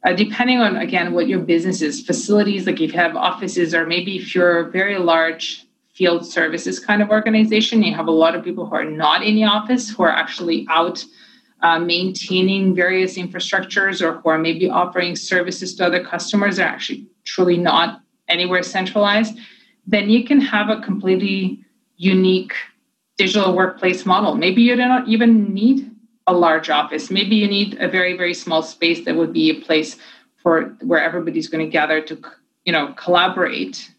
uh, 0.05 0.13
depending 0.13 0.59
on 0.61 0.77
again 0.77 1.07
what 1.17 1.27
your 1.33 1.43
business 1.55 1.79
is 1.89 1.95
facilities 2.13 2.67
like 2.67 2.81
if 2.81 2.93
you 2.93 2.99
have 3.07 3.17
offices 3.31 3.75
or 3.75 3.87
maybe 3.95 4.13
if 4.21 4.35
you're 4.35 4.59
a 4.65 4.71
very 4.81 4.99
large 5.13 5.67
field 5.97 6.23
services 6.37 6.75
kind 6.89 7.01
of 7.01 7.09
organization 7.19 7.83
you 7.83 7.95
have 8.01 8.09
a 8.15 8.19
lot 8.25 8.35
of 8.37 8.45
people 8.49 8.67
who 8.67 8.75
are 8.81 8.91
not 9.05 9.19
in 9.29 9.35
the 9.35 9.47
office 9.59 9.85
who 9.93 10.03
are 10.03 10.17
actually 10.25 10.67
out 10.69 10.99
uh, 11.61 11.79
maintaining 11.79 12.75
various 12.75 13.17
infrastructures 13.17 14.03
or 14.03 14.21
who 14.21 14.29
are 14.29 14.39
maybe 14.39 14.69
offering 14.69 15.17
services 15.17 15.75
to 15.75 15.87
other 15.87 16.05
customers 16.05 16.59
are 16.59 16.65
actually 16.65 17.07
truly 17.25 17.57
not 17.57 18.03
anywhere 18.29 18.63
centralized 18.63 19.39
then 19.87 20.09
you 20.09 20.25
can 20.25 20.41
have 20.41 20.71
a 20.71 20.81
completely 20.81 21.63
unique 21.97 22.55
digital 23.17 23.55
workplace 23.55 24.05
model 24.05 24.35
maybe 24.35 24.63
you 24.63 24.75
don't 24.75 25.09
even 25.09 25.53
need 25.53 25.95
a 26.27 26.33
large 26.33 26.71
office. 26.71 27.11
Maybe 27.11 27.37
you 27.37 27.47
need 27.47 27.81
a 27.81 27.89
very, 27.89 28.17
very 28.17 28.35
small 28.35 28.63
space 28.63 29.05
that 29.05 29.15
would 29.15 29.33
be 29.33 29.51
a 29.51 29.61
place 29.61 29.97
for 30.37 30.77
where 30.83 31.03
everybody's 31.03 31.49
going 31.49 31.65
to 31.65 31.71
gather 31.71 32.01
to, 32.03 32.19
you 32.65 32.73
know, 32.73 32.93
collaborate 32.95 33.91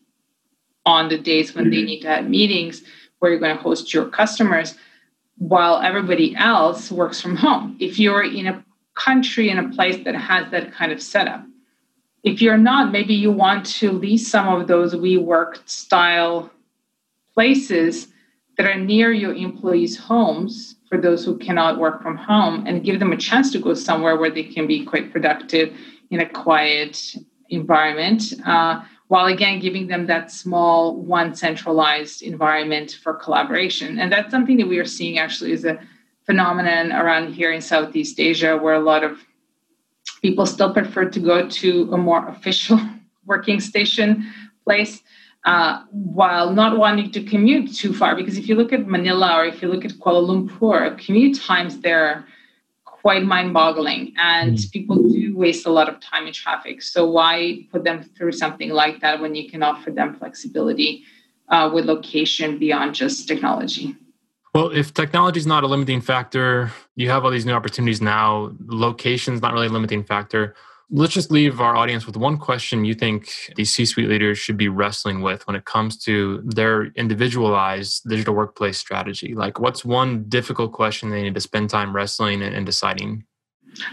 on 0.85 1.09
the 1.09 1.17
days 1.17 1.53
when 1.55 1.69
they 1.69 1.77
mm-hmm. 1.77 1.85
need 1.85 2.01
to 2.01 2.07
have 2.07 2.29
meetings 2.29 2.83
where 3.19 3.31
you're 3.31 3.39
going 3.39 3.55
to 3.55 3.61
host 3.61 3.93
your 3.93 4.05
customers 4.05 4.75
while 5.37 5.81
everybody 5.81 6.35
else 6.35 6.91
works 6.91 7.19
from 7.19 7.35
home. 7.35 7.75
If 7.79 7.99
you're 7.99 8.23
in 8.23 8.47
a 8.47 8.65
country 8.95 9.49
in 9.49 9.59
a 9.59 9.69
place 9.69 10.03
that 10.05 10.15
has 10.15 10.49
that 10.51 10.73
kind 10.73 10.91
of 10.91 11.01
setup. 11.01 11.45
If 12.23 12.41
you're 12.41 12.57
not, 12.57 12.91
maybe 12.91 13.13
you 13.13 13.31
want 13.31 13.65
to 13.77 13.91
lease 13.91 14.27
some 14.27 14.47
of 14.47 14.67
those 14.67 14.95
WeWork 14.95 15.67
style 15.69 16.49
places 17.33 18.07
that 18.57 18.65
are 18.65 18.79
near 18.79 19.11
your 19.11 19.33
employees' 19.33 19.97
homes 19.97 20.77
for 20.87 20.97
those 20.97 21.25
who 21.25 21.37
cannot 21.37 21.77
work 21.77 22.01
from 22.01 22.15
home 22.15 22.65
and 22.65 22.83
give 22.83 22.99
them 22.99 23.11
a 23.11 23.17
chance 23.17 23.51
to 23.51 23.59
go 23.59 23.73
somewhere 23.73 24.17
where 24.17 24.31
they 24.31 24.43
can 24.43 24.65
be 24.65 24.85
quite 24.85 25.11
productive 25.11 25.77
in 26.09 26.21
a 26.21 26.29
quiet 26.29 27.15
environment 27.49 28.33
uh, 28.45 28.81
while 29.07 29.27
again 29.27 29.59
giving 29.59 29.87
them 29.87 30.07
that 30.07 30.31
small 30.31 30.95
one 30.95 31.35
centralized 31.35 32.21
environment 32.21 32.97
for 33.03 33.13
collaboration 33.13 33.99
and 33.99 34.11
that's 34.11 34.31
something 34.31 34.57
that 34.57 34.67
we 34.67 34.77
are 34.77 34.85
seeing 34.85 35.17
actually 35.17 35.51
is 35.51 35.65
a 35.65 35.79
phenomenon 36.25 36.91
around 36.91 37.33
here 37.33 37.51
in 37.51 37.61
southeast 37.61 38.19
asia 38.19 38.57
where 38.57 38.73
a 38.75 38.79
lot 38.79 39.03
of 39.03 39.19
people 40.21 40.45
still 40.45 40.73
prefer 40.73 41.07
to 41.09 41.19
go 41.19 41.47
to 41.47 41.89
a 41.93 41.97
more 41.97 42.27
official 42.29 42.79
working 43.25 43.59
station 43.59 44.25
place 44.63 45.03
uh, 45.45 45.83
while 45.91 46.51
not 46.51 46.77
wanting 46.77 47.11
to 47.11 47.23
commute 47.23 47.73
too 47.73 47.93
far. 47.93 48.15
Because 48.15 48.37
if 48.37 48.49
you 48.49 48.55
look 48.55 48.73
at 48.73 48.87
Manila 48.87 49.37
or 49.37 49.45
if 49.45 49.61
you 49.61 49.67
look 49.67 49.85
at 49.85 49.91
Kuala 49.91 50.27
Lumpur, 50.27 50.97
commute 50.97 51.39
times 51.39 51.79
there 51.79 52.25
quite 53.05 53.23
mind 53.23 53.53
boggling 53.53 54.11
and 54.17 54.57
mm. 54.57 54.71
people 54.71 54.95
do 54.95 55.37
waste 55.37 55.67
a 55.67 55.69
lot 55.69 55.87
of 55.87 55.99
time 55.99 56.25
in 56.25 56.33
traffic. 56.33 56.81
So, 56.81 57.07
why 57.07 57.59
put 57.71 57.83
them 57.83 58.01
through 58.01 58.31
something 58.31 58.71
like 58.71 58.99
that 59.01 59.21
when 59.21 59.35
you 59.35 59.47
can 59.47 59.61
offer 59.61 59.91
them 59.91 60.15
flexibility 60.15 61.03
uh, 61.49 61.69
with 61.71 61.85
location 61.85 62.57
beyond 62.57 62.95
just 62.95 63.27
technology? 63.27 63.95
Well, 64.55 64.71
if 64.71 64.91
technology 64.91 65.39
is 65.39 65.45
not 65.45 65.63
a 65.63 65.67
limiting 65.67 66.01
factor, 66.01 66.71
you 66.95 67.11
have 67.11 67.23
all 67.23 67.29
these 67.29 67.45
new 67.45 67.53
opportunities 67.53 68.01
now. 68.01 68.55
Location 68.65 69.35
is 69.35 69.41
not 69.43 69.53
really 69.53 69.67
a 69.67 69.75
limiting 69.77 70.03
factor 70.03 70.55
Let's 70.91 71.13
just 71.13 71.31
leave 71.31 71.61
our 71.61 71.75
audience 71.75 72.05
with 72.05 72.15
one 72.15 72.37
question 72.37 72.85
you 72.85 72.93
think 72.93 73.29
these 73.55 73.73
C 73.73 73.85
suite 73.85 74.07
leaders 74.07 74.37
should 74.37 74.57
be 74.57 74.67
wrestling 74.67 75.21
with 75.21 75.45
when 75.47 75.55
it 75.55 75.65
comes 75.65 75.97
to 76.03 76.43
their 76.45 76.85
individualized 76.95 78.07
digital 78.07 78.35
workplace 78.35 78.77
strategy. 78.77 79.33
Like, 79.33 79.59
what's 79.59 79.83
one 79.83 80.25
difficult 80.29 80.73
question 80.73 81.09
they 81.09 81.23
need 81.23 81.33
to 81.33 81.41
spend 81.41 81.71
time 81.71 81.95
wrestling 81.95 82.43
and, 82.43 82.65
deciding? 82.65 83.23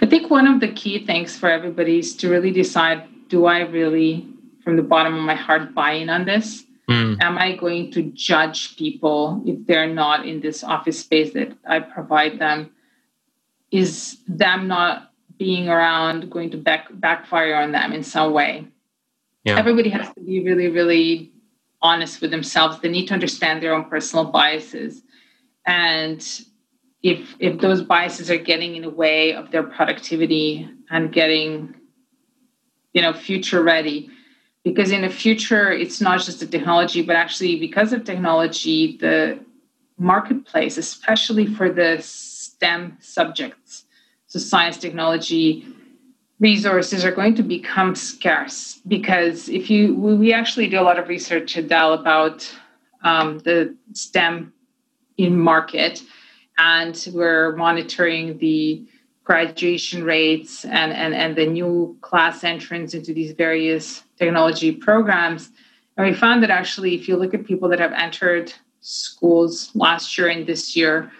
I 0.03 0.07
think 0.07 0.31
one 0.31 0.47
of 0.47 0.61
the 0.61 0.69
key 0.69 1.05
things 1.07 1.37
for 1.37 1.49
everybody 1.49 1.99
is 1.99 2.15
to 2.17 2.29
really 2.29 2.51
decide 2.51 3.05
do 3.29 3.47
I 3.47 3.61
really, 3.61 4.29
from 4.63 4.77
the 4.77 4.83
bottom 4.83 5.15
of 5.15 5.23
my 5.23 5.35
heart, 5.35 5.75
buy 5.75 5.93
in 5.93 6.11
on 6.11 6.27
this? 6.27 6.65
Mm. 6.91 7.23
Am 7.23 7.39
I 7.39 7.57
going 7.57 7.91
to 7.93 8.03
judge 8.13 8.77
people 8.77 9.43
if 9.47 9.67
they're 9.67 9.89
not 9.89 10.27
in 10.27 10.41
this 10.41 10.63
office 10.63 10.99
space 10.99 11.33
that 11.33 11.57
I 11.67 11.81
provide 11.81 12.39
them? 12.39 12.71
Is 13.71 14.19
them 14.29 14.69
not 14.69 15.12
being 15.39 15.69
around 15.69 16.31
going 16.31 16.51
to 16.51 16.57
back 16.57 16.89
backfire 16.93 17.55
on 17.55 17.73
them 17.73 17.93
in 17.93 18.03
some 18.03 18.33
way. 18.33 18.67
Yeah. 19.45 19.59
Everybody 19.59 19.91
has 19.91 20.13
to 20.15 20.21
be 20.21 20.45
really, 20.45 20.69
really 20.69 21.33
honest 21.81 22.21
with 22.21 22.31
themselves. 22.31 22.81
They 22.81 22.89
need 22.89 23.07
to 23.09 23.15
understand 23.15 23.63
their 23.63 23.75
own 23.75 23.87
personal 23.87 24.27
biases. 24.27 25.03
And 25.67 26.21
if 27.03 27.35
if 27.41 27.61
those 27.61 27.83
biases 27.83 28.31
are 28.31 28.39
getting 28.39 28.77
in 28.77 28.83
the 28.83 28.91
way 28.91 29.35
of 29.35 29.51
their 29.51 29.65
productivity 29.65 30.69
and 30.91 31.13
getting, 31.13 31.75
you 32.93 33.03
know, 33.03 33.13
future 33.13 33.63
ready, 33.63 34.11
because 34.65 34.93
in 34.93 35.03
the 35.03 35.11
future 35.11 35.73
it's 35.73 36.01
not 36.01 36.21
just 36.21 36.41
the 36.41 36.47
technology, 36.47 37.03
but 37.03 37.17
actually 37.17 37.59
because 37.59 37.93
of 37.93 38.05
technology, 38.05 38.97
the 38.99 39.41
marketplace, 39.99 40.79
especially 40.79 41.47
for 41.47 41.71
the 41.71 41.99
STEM 42.01 42.97
subjects, 43.01 43.85
so 44.33 44.39
science 44.39 44.79
technology 44.79 45.67
resources 46.41 47.05
are 47.05 47.13
going 47.13 47.35
to 47.35 47.43
become 47.43 47.95
scarce 47.95 48.81
because 48.89 49.51
if 49.51 49.69
you 49.69 49.95
we 49.95 50.33
actually 50.33 50.67
do 50.69 50.81
a 50.81 50.87
lot 50.91 50.99
of 50.99 51.07
research 51.09 51.59
at 51.59 51.69
Dell 51.69 51.93
about 51.93 52.51
um, 53.05 53.41
the 53.41 53.77
STEM 53.93 54.55
in 55.19 55.39
market, 55.39 56.03
and 56.57 57.09
we're 57.13 57.55
monitoring 57.57 58.39
the 58.39 58.87
graduation 59.23 60.03
rates 60.03 60.65
and, 60.65 60.95
and, 60.95 61.15
and 61.15 61.37
the 61.37 61.47
new 61.47 61.99
class 62.01 62.43
entrance 62.43 62.95
into 62.95 63.13
these 63.13 63.33
various 63.33 64.03
technology 64.17 64.73
programs. 64.73 65.51
And 65.99 66.07
we 66.07 66.15
found 66.15 66.43
that 66.43 66.51
actually, 66.51 66.95
if 66.95 67.07
you 67.07 67.17
look 67.17 67.35
at 67.35 67.45
people 67.45 67.69
that 67.69 67.81
have 67.81 67.93
entered 67.93 68.51
schools 68.81 69.71
last 69.75 70.17
year 70.17 70.29
and 70.29 70.47
this 70.47 70.75
year, 70.75 71.13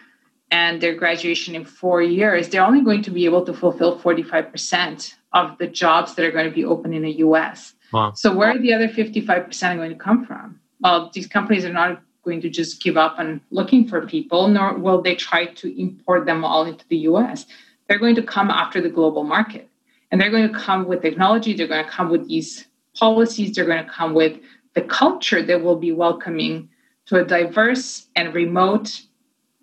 and 0.53 0.83
their 0.83 0.95
graduation 0.95 1.55
in 1.55 1.65
four 1.65 2.03
years, 2.03 2.51
they're 2.51 2.65
only 2.65 2.83
going 2.83 3.03
to 3.03 3.11
be 3.11 3.25
able 3.25 3.45
to 3.47 3.55
fulfill 3.55 3.99
45% 3.99 5.15
of 5.33 5.57
the 5.57 5.67
jobs 5.67 6.15
that 6.15 6.27
are 6.27 6.31
going 6.31 6.45
to 6.45 6.55
be 6.55 6.65
open 6.65 6.93
in 6.93 7.03
the 7.03 7.13
US. 7.27 7.73
Wow. 7.91 8.13
So, 8.15 8.35
where 8.35 8.51
are 8.51 8.59
the 8.59 8.73
other 8.73 8.89
55% 8.89 9.77
going 9.77 9.91
to 9.91 9.97
come 9.97 10.27
from? 10.27 10.61
Well, 10.81 11.11
these 11.13 11.27
companies 11.27 11.65
are 11.65 11.73
not 11.73 12.03
going 12.23 12.43
to 12.43 12.51
just 12.51 12.83
give 12.83 12.99
up 12.99 13.19
on 13.19 13.41
looking 13.51 13.89
for 13.89 14.07
people, 14.07 14.47
nor 14.47 14.79
will 14.79 15.01
they 15.01 15.15
try 15.15 15.47
to 15.47 15.81
import 15.81 16.27
them 16.27 16.45
all 16.45 16.67
into 16.67 16.87
the 16.89 16.99
US. 17.09 17.47
They're 17.89 17.99
going 17.99 18.15
to 18.17 18.23
come 18.23 18.51
after 18.51 18.81
the 18.81 18.91
global 18.91 19.25
market. 19.25 19.69
And 20.11 20.21
they're 20.21 20.31
going 20.31 20.53
to 20.53 20.59
come 20.59 20.87
with 20.87 21.01
technology, 21.01 21.55
they're 21.55 21.67
going 21.67 21.85
to 21.85 21.91
come 21.91 22.11
with 22.11 22.29
these 22.29 22.67
policies, 22.95 23.55
they're 23.55 23.65
going 23.65 23.83
to 23.83 23.91
come 23.91 24.13
with 24.13 24.39
the 24.75 24.83
culture 24.83 25.43
that 25.43 25.63
will 25.63 25.77
be 25.77 25.93
welcoming 25.93 26.69
to 27.07 27.17
a 27.17 27.25
diverse 27.25 28.09
and 28.15 28.35
remote 28.35 29.01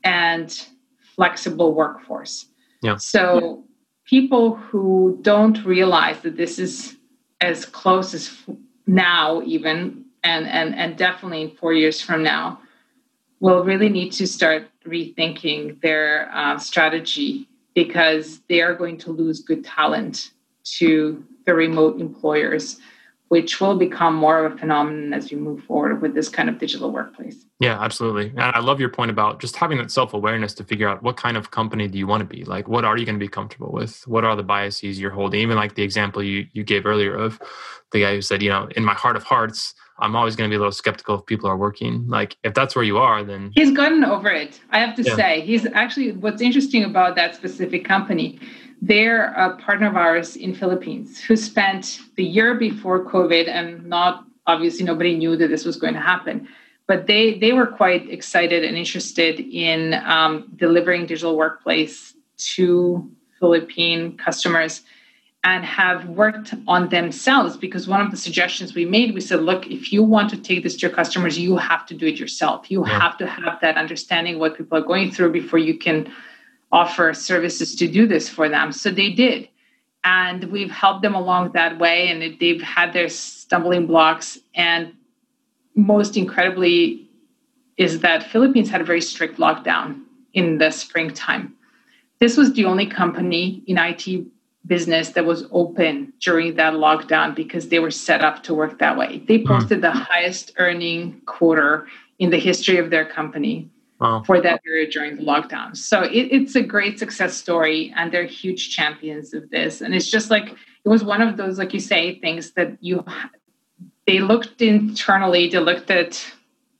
and 0.03 0.67
flexible 1.19 1.73
workforce. 1.73 2.45
Yeah. 2.81 2.95
So 2.95 3.65
people 4.05 4.55
who 4.55 5.19
don't 5.21 5.65
realize 5.65 6.21
that 6.21 6.37
this 6.37 6.57
is 6.59 6.95
as 7.41 7.65
close 7.65 8.13
as 8.13 8.25
now 8.87 9.41
even 9.41 10.05
and 10.23 10.47
and 10.47 10.73
and 10.81 10.97
definitely 10.97 11.41
in 11.41 11.51
4 11.51 11.73
years 11.73 11.99
from 11.99 12.23
now 12.23 12.61
will 13.41 13.63
really 13.65 13.89
need 13.89 14.11
to 14.13 14.25
start 14.25 14.61
rethinking 14.87 15.81
their 15.81 16.31
uh, 16.33 16.57
strategy 16.57 17.49
because 17.75 18.39
they 18.49 18.61
are 18.61 18.73
going 18.73 18.97
to 19.05 19.11
lose 19.11 19.41
good 19.41 19.63
talent 19.65 20.31
to 20.79 21.23
the 21.45 21.53
remote 21.53 21.99
employers 21.99 22.65
which 23.29 23.61
will 23.61 23.75
become 23.75 24.15
more 24.15 24.43
of 24.43 24.53
a 24.53 24.57
phenomenon 24.57 25.13
as 25.13 25.31
we 25.31 25.37
move 25.37 25.63
forward 25.63 26.01
with 26.01 26.13
this 26.13 26.29
kind 26.29 26.49
of 26.49 26.57
digital 26.57 26.91
workplace. 26.91 27.45
Yeah, 27.59 27.79
absolutely. 27.79 28.29
And 28.29 28.41
I 28.41 28.59
love 28.59 28.79
your 28.79 28.89
point 28.89 29.11
about 29.11 29.39
just 29.39 29.55
having 29.55 29.77
that 29.77 29.91
self 29.91 30.13
awareness 30.13 30.53
to 30.55 30.63
figure 30.63 30.89
out 30.89 31.03
what 31.03 31.15
kind 31.15 31.37
of 31.37 31.51
company 31.51 31.87
do 31.87 31.97
you 31.97 32.07
want 32.07 32.21
to 32.21 32.25
be? 32.25 32.43
Like, 32.43 32.67
what 32.67 32.85
are 32.85 32.97
you 32.97 33.05
going 33.05 33.19
to 33.19 33.23
be 33.23 33.29
comfortable 33.29 33.71
with? 33.71 34.01
What 34.07 34.25
are 34.25 34.35
the 34.35 34.43
biases 34.43 34.99
you're 34.99 35.11
holding? 35.11 35.41
Even 35.41 35.57
like 35.57 35.75
the 35.75 35.83
example 35.83 36.23
you, 36.23 36.47
you 36.53 36.63
gave 36.63 36.85
earlier 36.85 37.15
of 37.15 37.39
the 37.91 38.01
guy 38.01 38.15
who 38.15 38.21
said, 38.21 38.41
you 38.41 38.49
know, 38.49 38.67
in 38.75 38.83
my 38.83 38.93
heart 38.95 39.15
of 39.15 39.23
hearts, 39.23 39.75
I'm 40.01 40.15
always 40.15 40.35
going 40.35 40.49
to 40.49 40.51
be 40.51 40.55
a 40.55 40.59
little 40.59 40.71
skeptical 40.71 41.19
if 41.19 41.25
people 41.25 41.49
are 41.49 41.57
working. 41.57 42.07
Like, 42.07 42.37
if 42.43 42.53
that's 42.53 42.75
where 42.75 42.85
you 42.85 42.97
are, 42.97 43.23
then. 43.23 43.51
He's 43.55 43.71
gotten 43.71 44.03
over 44.03 44.29
it, 44.29 44.59
I 44.71 44.79
have 44.79 44.95
to 44.95 45.03
yeah. 45.03 45.15
say. 45.15 45.41
He's 45.41 45.65
actually, 45.67 46.13
what's 46.13 46.41
interesting 46.41 46.83
about 46.83 47.15
that 47.15 47.35
specific 47.35 47.85
company 47.85 48.39
they're 48.81 49.33
a 49.33 49.57
partner 49.57 49.87
of 49.87 49.97
ours 49.97 50.35
in 50.35 50.55
Philippines 50.55 51.21
who 51.21 51.35
spent 51.35 51.99
the 52.15 52.23
year 52.23 52.55
before 52.55 53.05
COVID 53.05 53.47
and 53.47 53.85
not 53.85 54.25
obviously 54.47 54.85
nobody 54.85 55.15
knew 55.15 55.35
that 55.35 55.49
this 55.49 55.65
was 55.65 55.75
going 55.75 55.93
to 55.93 55.99
happen. 55.99 56.47
But 56.87 57.05
they 57.05 57.37
they 57.37 57.53
were 57.53 57.67
quite 57.67 58.09
excited 58.09 58.63
and 58.63 58.75
interested 58.75 59.39
in 59.39 59.93
um, 60.05 60.51
delivering 60.55 61.05
digital 61.05 61.37
workplace 61.37 62.15
to 62.55 63.09
Philippine 63.39 64.17
customers. 64.17 64.81
And 65.43 65.63
have 65.63 66.05
worked 66.09 66.53
on 66.67 66.89
themselves 66.89 67.55
because 67.55 67.87
one 67.87 68.01
of 68.01 68.11
the 68.11 68.17
suggestions 68.17 68.75
we 68.75 68.83
made 68.83 69.13
we 69.13 69.21
said 69.21 69.41
look 69.41 69.67
if 69.67 69.93
you 69.93 70.03
want 70.03 70.29
to 70.29 70.37
take 70.37 70.63
this 70.63 70.75
to 70.75 70.81
your 70.81 70.95
customers 70.95 71.39
you 71.39 71.55
have 71.55 71.85
to 71.85 71.93
do 71.93 72.07
it 72.07 72.17
yourself. 72.17 72.69
You 72.69 72.85
yeah. 72.85 72.99
have 72.99 73.17
to 73.19 73.27
have 73.27 73.59
that 73.61 73.77
understanding 73.77 74.37
what 74.37 74.57
people 74.57 74.77
are 74.77 74.81
going 74.81 75.11
through 75.11 75.31
before 75.31 75.59
you 75.59 75.77
can 75.77 76.11
offer 76.71 77.13
services 77.13 77.75
to 77.75 77.87
do 77.87 78.05
this 78.05 78.29
for 78.29 78.49
them. 78.49 78.71
So 78.71 78.91
they 78.91 79.11
did. 79.11 79.49
And 80.03 80.45
we've 80.45 80.71
helped 80.71 81.01
them 81.01 81.15
along 81.15 81.53
that 81.53 81.77
way 81.79 82.09
and 82.09 82.37
they've 82.39 82.61
had 82.61 82.93
their 82.93 83.09
stumbling 83.09 83.87
blocks. 83.87 84.37
And 84.55 84.93
most 85.75 86.17
incredibly 86.17 87.09
is 87.77 88.01
that 88.01 88.23
philippines 88.23 88.69
had 88.69 88.81
a 88.81 88.83
very 88.83 89.01
strict 89.01 89.37
lockdown 89.37 90.01
in 90.33 90.57
the 90.57 90.69
springtime. 90.69 91.55
This 92.19 92.35
was 92.35 92.51
the 92.53 92.65
only 92.65 92.85
company 92.85 93.63
in 93.67 93.77
it 93.77 94.05
business 94.65 95.09
that 95.09 95.25
was 95.25 95.45
open 95.51 96.13
during 96.19 96.55
that 96.55 96.73
lockdown 96.73 97.33
because 97.35 97.69
they 97.69 97.79
were 97.79 97.91
set 97.91 98.23
up 98.23 98.43
to 98.43 98.53
work 98.53 98.79
that 98.79 98.97
way. 98.97 99.23
They 99.27 99.37
hmm. 99.37 99.47
posted 99.47 99.81
the 99.81 99.91
highest 99.91 100.53
earning 100.57 101.21
quarter 101.25 101.87
in 102.19 102.29
the 102.29 102.39
history 102.39 102.77
of 102.77 102.89
their 102.89 103.05
company 103.05 103.69
wow. 103.99 104.23
for 104.25 104.41
that 104.41 104.63
period 104.63 104.91
during 104.91 105.15
the 105.17 105.23
lockdown. 105.23 105.75
So 105.75 106.03
it, 106.03 106.27
it's 106.31 106.55
a 106.55 106.61
great 106.61 106.99
success 106.99 107.35
story, 107.35 107.93
and 107.95 108.11
they're 108.11 108.25
huge 108.25 108.75
champions 108.75 109.33
of 109.33 109.49
this. 109.49 109.81
And 109.81 109.95
it's 109.95 110.09
just 110.09 110.29
like 110.29 110.49
it 110.49 110.89
was 110.89 111.03
one 111.03 111.21
of 111.21 111.37
those, 111.37 111.57
like 111.57 111.73
you 111.73 111.79
say, 111.79 112.19
things 112.19 112.51
that 112.51 112.77
you 112.81 113.05
they 114.07 114.19
looked 114.19 114.61
internally, 114.61 115.49
they 115.49 115.59
looked 115.59 115.91
at 115.91 116.23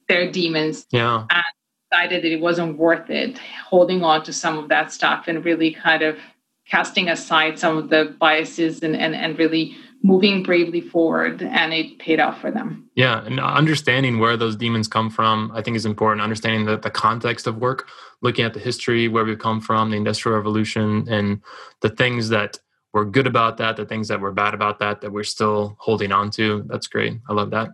their 0.08 0.32
demons, 0.32 0.88
yeah, 0.92 1.26
and 1.30 1.44
decided 1.92 2.24
that 2.24 2.32
it 2.32 2.42
wasn't 2.42 2.78
worth 2.78 3.10
it 3.10 3.38
holding 3.66 4.04
on 4.04 4.24
to 4.24 4.34
some 4.34 4.58
of 4.58 4.70
that 4.70 4.92
stuff 4.92 5.28
and 5.28 5.46
really 5.46 5.72
kind 5.72 6.02
of 6.02 6.18
casting 6.70 7.10
aside 7.10 7.58
some 7.58 7.78
of 7.78 7.90
the 7.90 8.16
biases 8.20 8.82
and, 8.82 8.96
and, 8.96 9.16
and 9.16 9.38
really 9.38 9.76
moving 10.02 10.44
bravely 10.44 10.80
forward 10.80 11.42
and 11.42 11.74
it 11.74 12.00
paid 12.00 12.20
off 12.20 12.40
for 12.40 12.52
them. 12.52 12.90
Yeah 12.96 13.26
and 13.26 13.40
understanding 13.40 14.20
where 14.20 14.38
those 14.38 14.56
demons 14.56 14.88
come 14.88 15.10
from 15.10 15.52
i 15.54 15.62
think 15.62 15.76
is 15.76 15.86
important. 15.86 16.22
Understanding 16.22 16.66
the, 16.66 16.78
the 16.78 16.90
context 16.90 17.48
of 17.48 17.58
work 17.58 17.90
looking 18.22 18.46
at 18.46 18.54
the 18.54 18.60
history 18.60 19.08
where 19.08 19.26
we've 19.26 19.40
come 19.40 19.60
from 19.60 19.90
the 19.90 19.98
industrial 19.98 20.38
revolution 20.38 21.06
and 21.10 21.42
the 21.82 21.90
things 21.90 22.30
that 22.30 22.60
were 22.94 23.06
good 23.06 23.28
about 23.28 23.58
that 23.58 23.76
the 23.76 23.86
things 23.86 24.08
that 24.08 24.22
were 24.22 24.32
bad 24.32 24.54
about 24.54 24.80
that 24.80 25.02
that 25.02 25.12
we're 25.12 25.24
still 25.24 25.76
holding 25.80 26.12
on 26.12 26.30
to. 26.32 26.64
That's 26.68 26.88
great. 26.88 27.14
I 27.30 27.34
love 27.34 27.52
that 27.52 27.70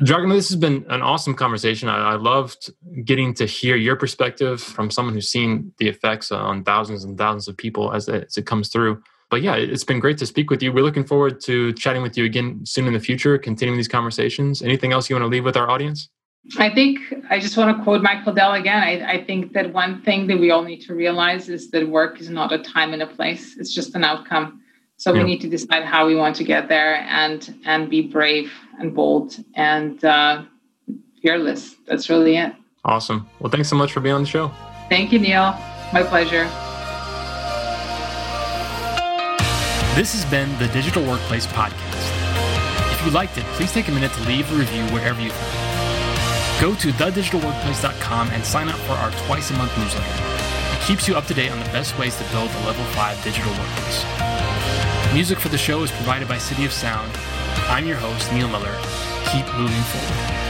Dragan, 0.00 0.32
this 0.32 0.48
has 0.48 0.56
been 0.56 0.86
an 0.90 1.02
awesome 1.02 1.34
conversation. 1.34 1.88
I, 1.88 2.12
I, 2.12 2.14
loved 2.14 2.70
getting 3.04 3.34
to 3.34 3.46
hear 3.46 3.74
your 3.74 3.96
perspective 3.96 4.62
from 4.62 4.92
someone 4.92 5.14
who's 5.14 5.28
seen 5.28 5.72
the 5.78 5.88
effects 5.88 6.30
on 6.30 6.62
thousands 6.62 7.02
and 7.02 7.18
thousands 7.18 7.48
of 7.48 7.56
people 7.56 7.92
as 7.92 8.08
it, 8.08 8.26
as 8.28 8.36
it 8.36 8.46
comes 8.46 8.68
through. 8.68 9.02
But 9.28 9.42
yeah, 9.42 9.56
it's 9.56 9.82
been 9.82 9.98
great 9.98 10.16
to 10.18 10.26
speak 10.26 10.50
with 10.50 10.62
you. 10.62 10.72
We're 10.72 10.84
looking 10.84 11.04
forward 11.04 11.40
to 11.42 11.72
chatting 11.72 12.02
with 12.02 12.16
you 12.16 12.24
again 12.24 12.64
soon 12.64 12.86
in 12.86 12.92
the 12.92 13.00
future, 13.00 13.36
continuing 13.38 13.76
these 13.76 13.88
conversations. 13.88 14.62
Anything 14.62 14.92
else 14.92 15.10
you 15.10 15.16
want 15.16 15.24
to 15.24 15.28
leave 15.28 15.44
with 15.44 15.56
our 15.56 15.68
audience? 15.68 16.08
I 16.58 16.72
think 16.72 17.00
I 17.28 17.40
just 17.40 17.56
want 17.56 17.76
to 17.76 17.82
quote 17.82 18.00
Michael 18.00 18.32
Dell 18.32 18.54
again. 18.54 18.82
I, 18.82 19.14
I 19.14 19.24
think 19.24 19.52
that 19.52 19.72
one 19.72 20.00
thing 20.02 20.28
that 20.28 20.38
we 20.38 20.52
all 20.52 20.62
need 20.62 20.80
to 20.82 20.94
realize 20.94 21.48
is 21.48 21.70
that 21.72 21.86
work 21.86 22.20
is 22.20 22.30
not 22.30 22.52
a 22.52 22.58
time 22.58 22.92
and 22.92 23.02
a 23.02 23.06
place, 23.06 23.56
it's 23.58 23.74
just 23.74 23.96
an 23.96 24.04
outcome. 24.04 24.62
So 24.98 25.14
yeah. 25.14 25.22
we 25.22 25.24
need 25.24 25.40
to 25.40 25.48
decide 25.48 25.84
how 25.84 26.06
we 26.06 26.14
want 26.14 26.36
to 26.36 26.44
get 26.44 26.68
there 26.68 26.96
and 26.96 27.54
and 27.64 27.88
be 27.88 28.02
brave 28.02 28.52
and 28.78 28.94
bold 28.94 29.36
and 29.54 30.04
uh, 30.04 30.42
fearless. 31.22 31.76
That's 31.86 32.10
really 32.10 32.36
it. 32.36 32.52
Awesome. 32.84 33.28
Well, 33.40 33.50
thanks 33.50 33.68
so 33.68 33.76
much 33.76 33.92
for 33.92 34.00
being 34.00 34.14
on 34.14 34.22
the 34.22 34.28
show. 34.28 34.52
Thank 34.88 35.12
you, 35.12 35.18
Neil. 35.18 35.54
My 35.92 36.02
pleasure. 36.02 36.44
This 39.94 40.12
has 40.14 40.24
been 40.30 40.48
the 40.58 40.68
Digital 40.68 41.04
Workplace 41.04 41.46
Podcast. 41.46 42.92
If 42.92 43.04
you 43.04 43.10
liked 43.10 43.38
it, 43.38 43.44
please 43.56 43.72
take 43.72 43.88
a 43.88 43.92
minute 43.92 44.12
to 44.12 44.22
leave 44.28 44.50
a 44.52 44.54
review 44.54 44.84
wherever 44.94 45.20
you 45.20 45.30
found 45.30 45.68
Go 46.60 46.74
to 46.74 46.88
thedigitalworkplace.com 46.88 48.30
and 48.30 48.44
sign 48.44 48.68
up 48.68 48.74
for 48.80 48.94
our 48.94 49.12
twice 49.26 49.50
a 49.50 49.54
month 49.54 49.76
newsletter. 49.78 50.10
It 50.74 50.80
keeps 50.86 51.06
you 51.06 51.14
up 51.14 51.26
to 51.26 51.34
date 51.34 51.50
on 51.50 51.58
the 51.60 51.66
best 51.66 51.96
ways 51.98 52.16
to 52.16 52.24
build 52.32 52.50
a 52.50 52.66
level 52.66 52.84
5 52.84 53.22
digital 53.22 53.52
workplace. 53.52 54.37
Music 55.14 55.38
for 55.38 55.48
the 55.48 55.56
show 55.56 55.82
is 55.82 55.90
provided 55.90 56.28
by 56.28 56.36
City 56.36 56.66
of 56.66 56.72
Sound. 56.72 57.10
I'm 57.70 57.86
your 57.86 57.96
host, 57.96 58.30
Neil 58.32 58.46
Miller. 58.46 58.76
Keep 59.24 59.46
moving 59.56 59.82
forward. 59.82 60.47